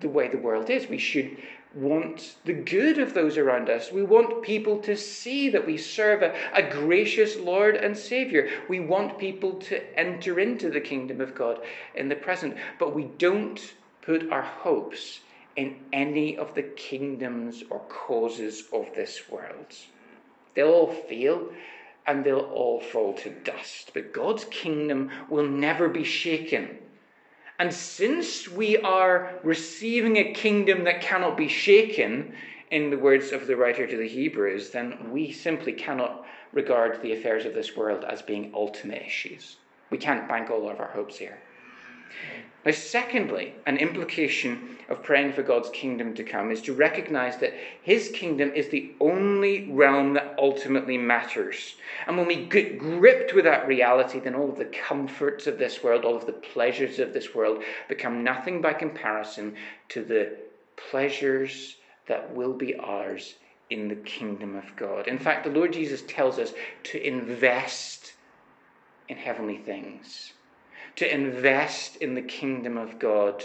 the 0.00 0.08
way 0.08 0.28
the 0.28 0.38
world 0.38 0.70
is. 0.70 0.88
We 0.88 0.98
should 0.98 1.38
want 1.76 2.36
the 2.44 2.54
good 2.54 2.98
of 2.98 3.12
those 3.12 3.36
around 3.36 3.68
us. 3.68 3.92
We 3.92 4.02
want 4.02 4.42
people 4.42 4.78
to 4.80 4.96
see 4.96 5.50
that 5.50 5.66
we 5.66 5.76
serve 5.76 6.22
a, 6.22 6.34
a, 6.54 6.62
gracious 6.62 7.36
Lord 7.36 7.76
and 7.76 7.96
Savior. 7.96 8.48
We 8.68 8.80
want 8.80 9.18
people 9.18 9.54
to 9.60 9.98
enter 9.98 10.40
into 10.40 10.70
the 10.70 10.80
kingdom 10.80 11.20
of 11.20 11.34
God 11.34 11.60
in 11.94 12.08
the 12.08 12.16
present. 12.16 12.56
But 12.78 12.94
we 12.94 13.04
don't 13.04 13.60
put 14.00 14.32
our 14.32 14.42
hopes 14.42 15.20
in 15.56 15.76
any 15.92 16.36
of 16.36 16.54
the 16.54 16.62
kingdoms 16.62 17.62
or 17.70 17.80
causes 17.88 18.64
of 18.72 18.86
this 18.94 19.28
world. 19.30 19.76
They'll 20.54 20.68
all 20.68 20.92
fail 20.92 21.50
and 22.06 22.24
they'll 22.24 22.38
all 22.38 22.80
fall 22.80 23.12
to 23.14 23.30
dust. 23.30 23.90
But 23.92 24.12
God's 24.12 24.44
kingdom 24.46 25.10
will 25.28 25.46
never 25.46 25.88
be 25.88 26.04
shaken. 26.04 26.78
And 27.58 27.72
since 27.72 28.48
we 28.48 28.76
are 28.78 29.38
receiving 29.42 30.16
a 30.16 30.32
kingdom 30.32 30.84
that 30.84 31.00
cannot 31.00 31.36
be 31.36 31.48
shaken, 31.48 32.34
in 32.70 32.90
the 32.90 32.98
words 32.98 33.32
of 33.32 33.46
the 33.46 33.56
writer 33.56 33.86
to 33.86 33.96
the 33.96 34.08
Hebrews, 34.08 34.70
then 34.70 35.10
we 35.12 35.30
simply 35.30 35.72
cannot 35.72 36.26
regard 36.52 37.00
the 37.00 37.12
affairs 37.12 37.44
of 37.44 37.54
this 37.54 37.76
world 37.76 38.04
as 38.04 38.22
being 38.22 38.50
ultimate 38.54 39.02
issues. 39.02 39.56
We 39.90 39.98
can't 39.98 40.28
bank 40.28 40.50
all 40.50 40.68
of 40.68 40.80
our 40.80 40.88
hopes 40.88 41.16
here. 41.16 41.38
Now, 42.66 42.72
secondly, 42.72 43.54
an 43.66 43.76
implication 43.76 44.76
of 44.88 45.04
praying 45.04 45.34
for 45.34 45.44
God's 45.44 45.70
kingdom 45.70 46.14
to 46.14 46.24
come 46.24 46.50
is 46.50 46.60
to 46.62 46.74
recognize 46.74 47.36
that 47.36 47.54
His 47.82 48.08
kingdom 48.08 48.50
is 48.54 48.68
the 48.68 48.90
only 49.00 49.70
realm 49.70 50.14
that 50.14 50.34
ultimately 50.36 50.98
matters. 50.98 51.76
And 52.08 52.16
when 52.16 52.26
we 52.26 52.44
get 52.46 52.76
gripped 52.76 53.34
with 53.34 53.44
that 53.44 53.68
reality, 53.68 54.18
then 54.18 54.34
all 54.34 54.50
of 54.50 54.58
the 54.58 54.64
comforts 54.64 55.46
of 55.46 55.58
this 55.58 55.84
world, 55.84 56.04
all 56.04 56.16
of 56.16 56.26
the 56.26 56.32
pleasures 56.32 56.98
of 56.98 57.12
this 57.12 57.36
world 57.36 57.62
become 57.88 58.24
nothing 58.24 58.60
by 58.60 58.72
comparison 58.72 59.54
to 59.90 60.02
the 60.02 60.36
pleasures 60.90 61.76
that 62.06 62.34
will 62.34 62.52
be 62.52 62.74
ours 62.76 63.34
in 63.70 63.86
the 63.86 63.94
kingdom 63.96 64.56
of 64.56 64.74
God. 64.74 65.06
In 65.06 65.20
fact, 65.20 65.44
the 65.44 65.50
Lord 65.50 65.72
Jesus 65.72 66.02
tells 66.08 66.40
us 66.40 66.52
to 66.84 67.06
invest 67.06 68.14
in 69.08 69.16
heavenly 69.16 69.58
things 69.58 70.32
to 70.96 71.14
invest 71.14 71.96
in 71.96 72.14
the 72.14 72.22
kingdom 72.22 72.76
of 72.76 72.98
God 72.98 73.44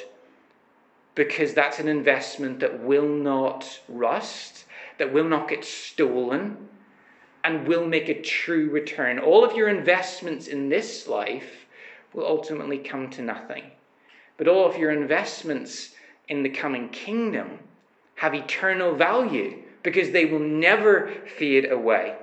because 1.16 1.54
that's 1.54 1.80
an 1.80 1.88
investment 1.88 2.60
that 2.62 2.84
will 2.84 3.08
not 3.08 3.82
rust, 3.90 4.66
that 4.98 5.14
will 5.14 5.28
not 5.28 5.50
get 5.50 5.66
stolen, 5.66 6.70
and 7.44 7.68
will 7.68 7.86
make 7.86 8.08
a 8.08 8.22
true 8.22 8.70
return. 8.70 9.20
All 9.20 9.44
of 9.44 9.56
your 9.56 9.68
investments 9.68 10.48
in 10.48 10.70
this 10.70 11.08
life 11.08 11.66
will 12.14 12.26
ultimately 12.26 12.78
come 12.78 13.10
to 13.12 13.22
nothing. 13.22 13.64
But 14.38 14.48
all 14.48 14.70
of 14.70 14.78
your 14.78 14.92
investments 14.92 15.92
in 16.28 16.44
the 16.44 16.50
coming 16.50 16.90
kingdom 16.90 17.60
have 18.16 18.34
eternal 18.34 18.96
value 18.96 19.64
because 19.84 20.12
they 20.12 20.26
will 20.26 20.40
never 20.40 21.12
fade 21.38 21.72
away. 21.72 22.16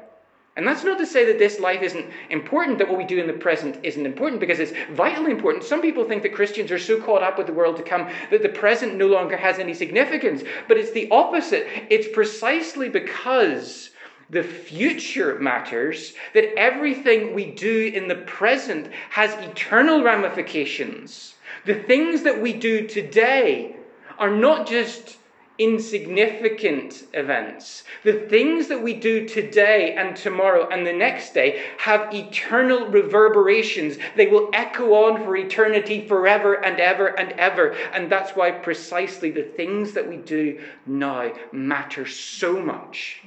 And 0.59 0.67
that's 0.67 0.83
not 0.83 0.99
to 0.99 1.07
say 1.07 1.25
that 1.25 1.39
this 1.39 1.61
life 1.61 1.83
isn't 1.83 2.11
important, 2.31 2.79
that 2.79 2.89
what 2.89 2.99
we 2.99 3.05
do 3.05 3.21
in 3.21 3.29
the 3.29 3.33
present 3.33 3.79
isn't 3.85 4.05
important, 4.05 4.41
because 4.41 4.59
it's 4.59 4.73
vitally 4.91 5.31
important. 5.31 5.63
Some 5.63 5.81
people 5.81 6.05
think 6.05 6.25
that 6.25 6.35
Christians 6.35 6.73
are 6.73 6.81
so 6.81 7.01
caught 7.01 7.23
up 7.23 7.39
with 7.39 7.47
the 7.47 7.53
world 7.53 7.77
to 7.77 7.85
come 7.85 8.11
that 8.33 8.43
the 8.43 8.49
present 8.49 8.97
no 8.97 9.07
longer 9.07 9.37
has 9.37 9.61
any 9.61 9.73
significance. 9.73 10.43
But 10.67 10.77
it's 10.77 10.91
the 10.91 11.09
opposite. 11.13 11.65
It's 11.91 12.09
precisely 12.13 12.89
because 12.89 13.91
the 14.31 14.43
future 14.43 15.39
matters 15.39 16.15
that 16.35 16.53
everything 16.59 17.35
we 17.35 17.53
do 17.53 17.93
in 17.95 18.09
the 18.09 18.17
present 18.17 18.91
has 19.11 19.33
eternal 19.35 20.03
ramifications. 20.03 21.37
The 21.67 21.85
things 21.85 22.25
that 22.25 22.43
we 22.43 22.53
do 22.53 22.89
today 22.89 23.77
are 24.19 24.35
not 24.35 24.67
just 24.67 25.18
insignificant 25.59 27.05
events. 27.15 27.83
The 28.05 28.27
things 28.29 28.69
that 28.69 28.83
we 28.83 28.95
do 28.95 29.27
today 29.27 29.95
and 29.95 30.15
tomorrow 30.17 30.69
and 30.69 30.87
the 30.87 30.93
next 30.93 31.35
day 31.35 31.65
have 31.79 32.15
eternal 32.15 32.87
reverberations. 32.87 33.99
They 34.17 34.29
will 34.29 34.51
echo 34.53 34.93
on 34.95 35.25
for 35.25 35.37
eternity 35.37 36.07
forever 36.07 36.55
and 36.65 36.79
ever 36.79 37.09
and 37.19 37.33
ever. 37.33 37.71
And 37.93 38.11
that's 38.11 38.37
why 38.37 38.53
precisely 38.53 39.31
the 39.31 39.43
things 39.43 39.93
that 39.93 40.09
we 40.09 40.17
do 40.19 40.61
now 40.87 41.33
matter 41.53 42.07
so 42.07 42.61
much 42.61 43.23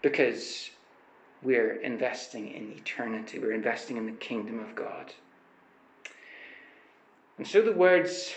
because 0.00 0.70
we're 1.42 1.76
investing 1.76 2.52
in 2.52 2.72
eternity, 2.72 3.38
we're 3.38 3.52
investing 3.52 3.96
in 3.96 4.06
the 4.06 4.12
kingdom 4.12 4.60
of 4.60 4.74
God. 4.74 5.12
And 7.36 7.46
so 7.46 7.62
the 7.62 7.72
words, 7.72 8.32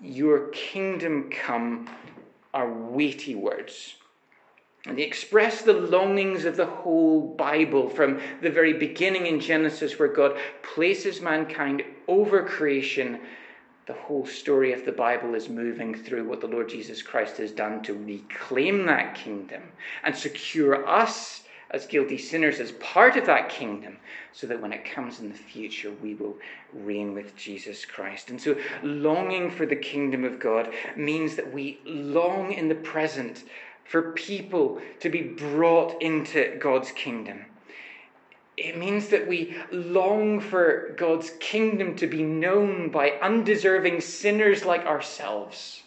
Your 0.00 0.48
kingdom 0.48 1.30
come 1.30 1.88
are 2.54 2.72
weighty 2.72 3.34
words. 3.34 3.94
And 4.86 4.98
they 4.98 5.02
express 5.02 5.62
the 5.62 5.72
longings 5.72 6.44
of 6.44 6.56
the 6.56 6.66
whole 6.66 7.20
Bible 7.36 7.88
from 7.88 8.20
the 8.40 8.50
very 8.50 8.72
beginning 8.72 9.26
in 9.26 9.38
Genesis, 9.38 9.98
where 9.98 10.08
God 10.08 10.36
places 10.62 11.20
mankind 11.20 11.84
over 12.08 12.42
creation. 12.42 13.20
The 13.86 13.92
whole 13.92 14.26
story 14.26 14.72
of 14.72 14.84
the 14.84 14.92
Bible 14.92 15.34
is 15.34 15.48
moving 15.48 15.94
through 15.94 16.28
what 16.28 16.40
the 16.40 16.48
Lord 16.48 16.68
Jesus 16.68 17.00
Christ 17.00 17.36
has 17.36 17.52
done 17.52 17.82
to 17.84 17.94
reclaim 17.94 18.86
that 18.86 19.14
kingdom 19.14 19.62
and 20.02 20.16
secure 20.16 20.86
us 20.86 21.44
as 21.70 21.86
guilty 21.86 22.18
sinners 22.18 22.60
as 22.60 22.72
part 22.72 23.16
of 23.16 23.26
that 23.26 23.48
kingdom, 23.48 23.98
so 24.32 24.46
that 24.46 24.60
when 24.60 24.72
it 24.72 24.84
comes 24.84 25.20
in 25.20 25.28
the 25.28 25.34
future, 25.34 25.92
we 26.02 26.14
will 26.14 26.36
reign 26.72 27.14
with 27.14 27.36
Jesus 27.36 27.84
Christ. 27.84 28.30
And 28.30 28.40
so, 28.40 28.56
longing 28.82 29.50
for 29.50 29.66
the 29.66 29.76
kingdom 29.76 30.24
of 30.24 30.40
God 30.40 30.72
means 30.96 31.36
that 31.36 31.52
we 31.52 31.80
long 31.84 32.52
in 32.52 32.68
the 32.68 32.74
present 32.74 33.44
for 33.84 34.12
people 34.12 34.80
to 35.00 35.10
be 35.10 35.22
brought 35.22 36.00
into 36.00 36.56
God's 36.58 36.90
kingdom. 36.92 37.44
It 38.56 38.78
means 38.78 39.08
that 39.08 39.26
we 39.26 39.56
long 39.70 40.40
for 40.40 40.94
God's 40.96 41.30
kingdom 41.40 41.96
to 41.96 42.06
be 42.06 42.22
known 42.22 42.90
by 42.90 43.12
undeserving 43.22 44.00
sinners 44.00 44.64
like 44.64 44.84
ourselves, 44.86 45.82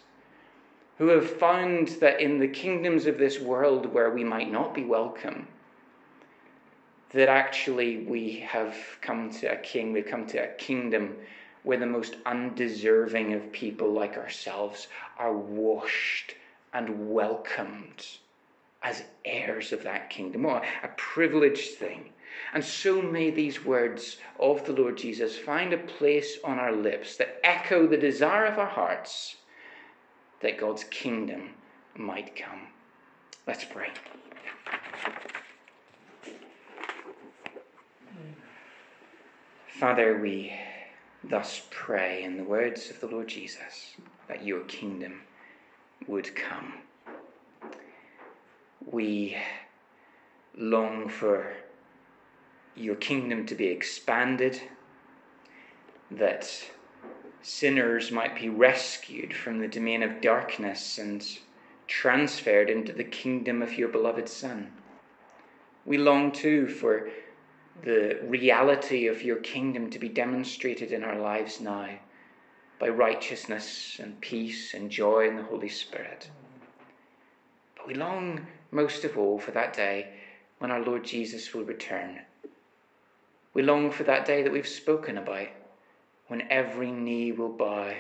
who 0.98 1.08
have 1.08 1.30
found 1.30 1.90
that 2.00 2.22
in 2.22 2.40
the 2.40 2.48
kingdoms 2.48 3.06
of 3.06 3.18
this 3.18 3.40
world 3.40 3.94
where 3.94 4.10
we 4.10 4.24
might 4.24 4.52
not 4.52 4.74
be 4.74 4.84
welcome, 4.84 5.48
that 7.16 7.30
actually 7.30 8.00
we 8.00 8.42
have 8.42 8.76
come 9.00 9.32
to 9.32 9.48
a 9.48 9.56
king, 9.56 9.94
we've 9.94 10.06
come 10.06 10.28
to 10.28 10.38
a 10.38 10.54
kingdom 10.56 11.16
where 11.64 11.78
the 11.78 11.86
most 11.86 12.18
undeserving 12.26 13.32
of 13.34 13.54
people 13.54 13.90
like 13.90 14.18
ourselves 14.18 14.90
are 15.18 15.36
washed 15.36 16.36
and 16.74 17.10
welcomed 17.10 18.06
as 18.84 19.06
heirs 19.24 19.72
of 19.72 19.82
that 19.84 20.10
kingdom. 20.10 20.44
What 20.44 20.66
a 20.84 20.90
privileged 20.98 21.76
thing. 21.76 22.10
And 22.54 22.64
so 22.64 23.02
may 23.02 23.32
these 23.32 23.64
words 23.64 24.18
of 24.38 24.66
the 24.66 24.74
Lord 24.74 24.98
Jesus 24.98 25.38
find 25.38 25.72
a 25.72 25.78
place 25.78 26.38
on 26.44 26.60
our 26.60 26.74
lips 26.74 27.16
that 27.16 27.40
echo 27.46 27.88
the 27.88 27.96
desire 27.96 28.46
of 28.46 28.60
our 28.60 28.68
hearts 28.68 29.38
that 30.42 30.60
God's 30.60 30.84
kingdom 30.84 31.52
might 31.96 32.36
come. 32.36 32.68
Let's 33.48 33.64
pray. 33.64 33.88
Father, 39.80 40.18
we 40.18 40.54
thus 41.22 41.68
pray 41.70 42.24
in 42.24 42.38
the 42.38 42.46
words 42.46 42.90
of 42.90 43.02
the 43.02 43.08
Lord 43.08 43.28
Jesus 43.28 43.96
that 44.30 44.42
your 44.42 44.62
kingdom 44.62 45.20
would 46.08 46.34
come. 46.34 46.76
We 48.90 49.36
long 50.56 51.10
for 51.10 51.52
your 52.78 52.96
kingdom 52.96 53.46
to 53.48 53.56
be 53.56 53.66
expanded, 53.66 54.62
that 56.10 56.50
sinners 57.42 58.14
might 58.14 58.40
be 58.40 58.48
rescued 58.48 59.34
from 59.34 59.60
the 59.60 59.68
domain 59.68 60.04
of 60.04 60.22
darkness 60.22 60.98
and 61.00 61.28
transferred 61.86 62.70
into 62.70 62.94
the 62.94 63.04
kingdom 63.04 63.62
of 63.62 63.78
your 63.78 63.90
beloved 63.90 64.30
Son. 64.30 64.72
We 65.84 65.98
long 65.98 66.32
too 66.32 66.70
for 66.70 67.10
the 67.84 68.20
reality 68.24 69.08
of 69.08 69.22
your 69.22 69.38
kingdom 69.38 69.90
to 69.90 70.00
be 70.00 70.10
demonstrated 70.10 70.92
in 70.92 71.04
our 71.04 71.20
lives 71.20 71.60
now 71.60 71.90
by 72.80 72.90
righteousness 72.90 74.00
and 74.02 74.20
peace 74.22 74.74
and 74.74 74.90
joy 74.90 75.28
in 75.28 75.36
the 75.36 75.44
Holy 75.44 75.70
Spirit. 75.70 76.30
But 77.76 77.88
we 77.88 77.94
long 77.94 78.46
most 78.72 79.04
of 79.04 79.18
all 79.18 79.40
for 79.40 79.52
that 79.52 79.74
day 79.74 80.14
when 80.60 80.72
our 80.72 80.82
Lord 80.82 81.04
Jesus 81.04 81.54
will 81.54 81.64
return. 81.64 82.22
We 83.54 83.62
long 83.62 83.92
for 83.92 84.04
that 84.04 84.26
day 84.26 84.44
that 84.44 84.52
we've 84.52 84.68
spoken 84.68 85.18
about, 85.18 85.48
when 86.28 86.42
every 86.50 86.92
knee 86.92 87.32
will 87.32 87.54
bow 87.54 87.94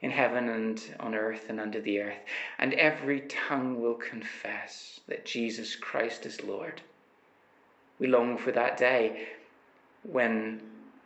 in 0.00 0.10
heaven 0.10 0.48
and 0.48 0.82
on 0.98 1.14
earth 1.14 1.46
and 1.48 1.60
under 1.60 1.80
the 1.80 2.00
earth, 2.00 2.18
and 2.58 2.74
every 2.74 3.20
tongue 3.22 3.80
will 3.80 3.94
confess 3.94 5.00
that 5.06 5.24
Jesus 5.24 5.76
Christ 5.76 6.26
is 6.26 6.42
Lord. 6.42 6.82
We 8.02 8.08
long 8.08 8.36
for 8.36 8.50
that 8.50 8.78
day 8.78 9.28
when 10.02 10.60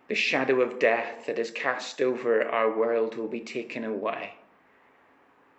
the 0.08 0.14
shadow 0.14 0.62
of 0.62 0.78
death 0.78 1.26
that 1.26 1.38
is 1.38 1.50
cast 1.50 2.00
over 2.00 2.48
our 2.48 2.74
world 2.74 3.16
will 3.16 3.28
be 3.28 3.40
taken 3.40 3.84
away, 3.84 4.32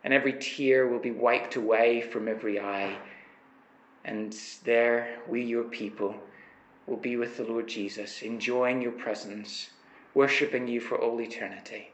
and 0.03 0.15
every 0.15 0.33
tear 0.33 0.87
will 0.87 0.97
be 0.97 1.11
wiped 1.11 1.55
away 1.55 2.01
from 2.01 2.27
every 2.27 2.59
eye. 2.59 2.97
And 4.03 4.35
there, 4.63 5.19
we, 5.27 5.43
your 5.43 5.65
people, 5.65 6.15
will 6.87 6.97
be 6.97 7.17
with 7.17 7.37
the 7.37 7.43
Lord 7.43 7.67
Jesus, 7.67 8.23
enjoying 8.23 8.81
your 8.81 8.93
presence, 8.93 9.69
worshipping 10.15 10.67
you 10.67 10.81
for 10.81 10.97
all 10.97 11.21
eternity. 11.21 11.91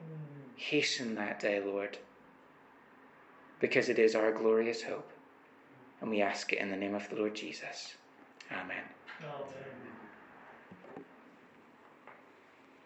Hasten 0.55 1.15
that 1.15 1.41
day, 1.41 1.59
Lord, 1.59 1.97
because 3.59 3.89
it 3.89 3.99
is 3.99 4.15
our 4.15 4.31
glorious 4.31 4.83
hope. 4.83 5.11
And 5.99 6.09
we 6.09 6.21
ask 6.21 6.53
it 6.53 6.59
in 6.59 6.69
the 6.69 6.77
name 6.77 6.95
of 6.95 7.09
the 7.09 7.17
Lord 7.17 7.35
Jesus. 7.35 7.95
Amen. 8.49 8.83
Amen. 9.23 9.82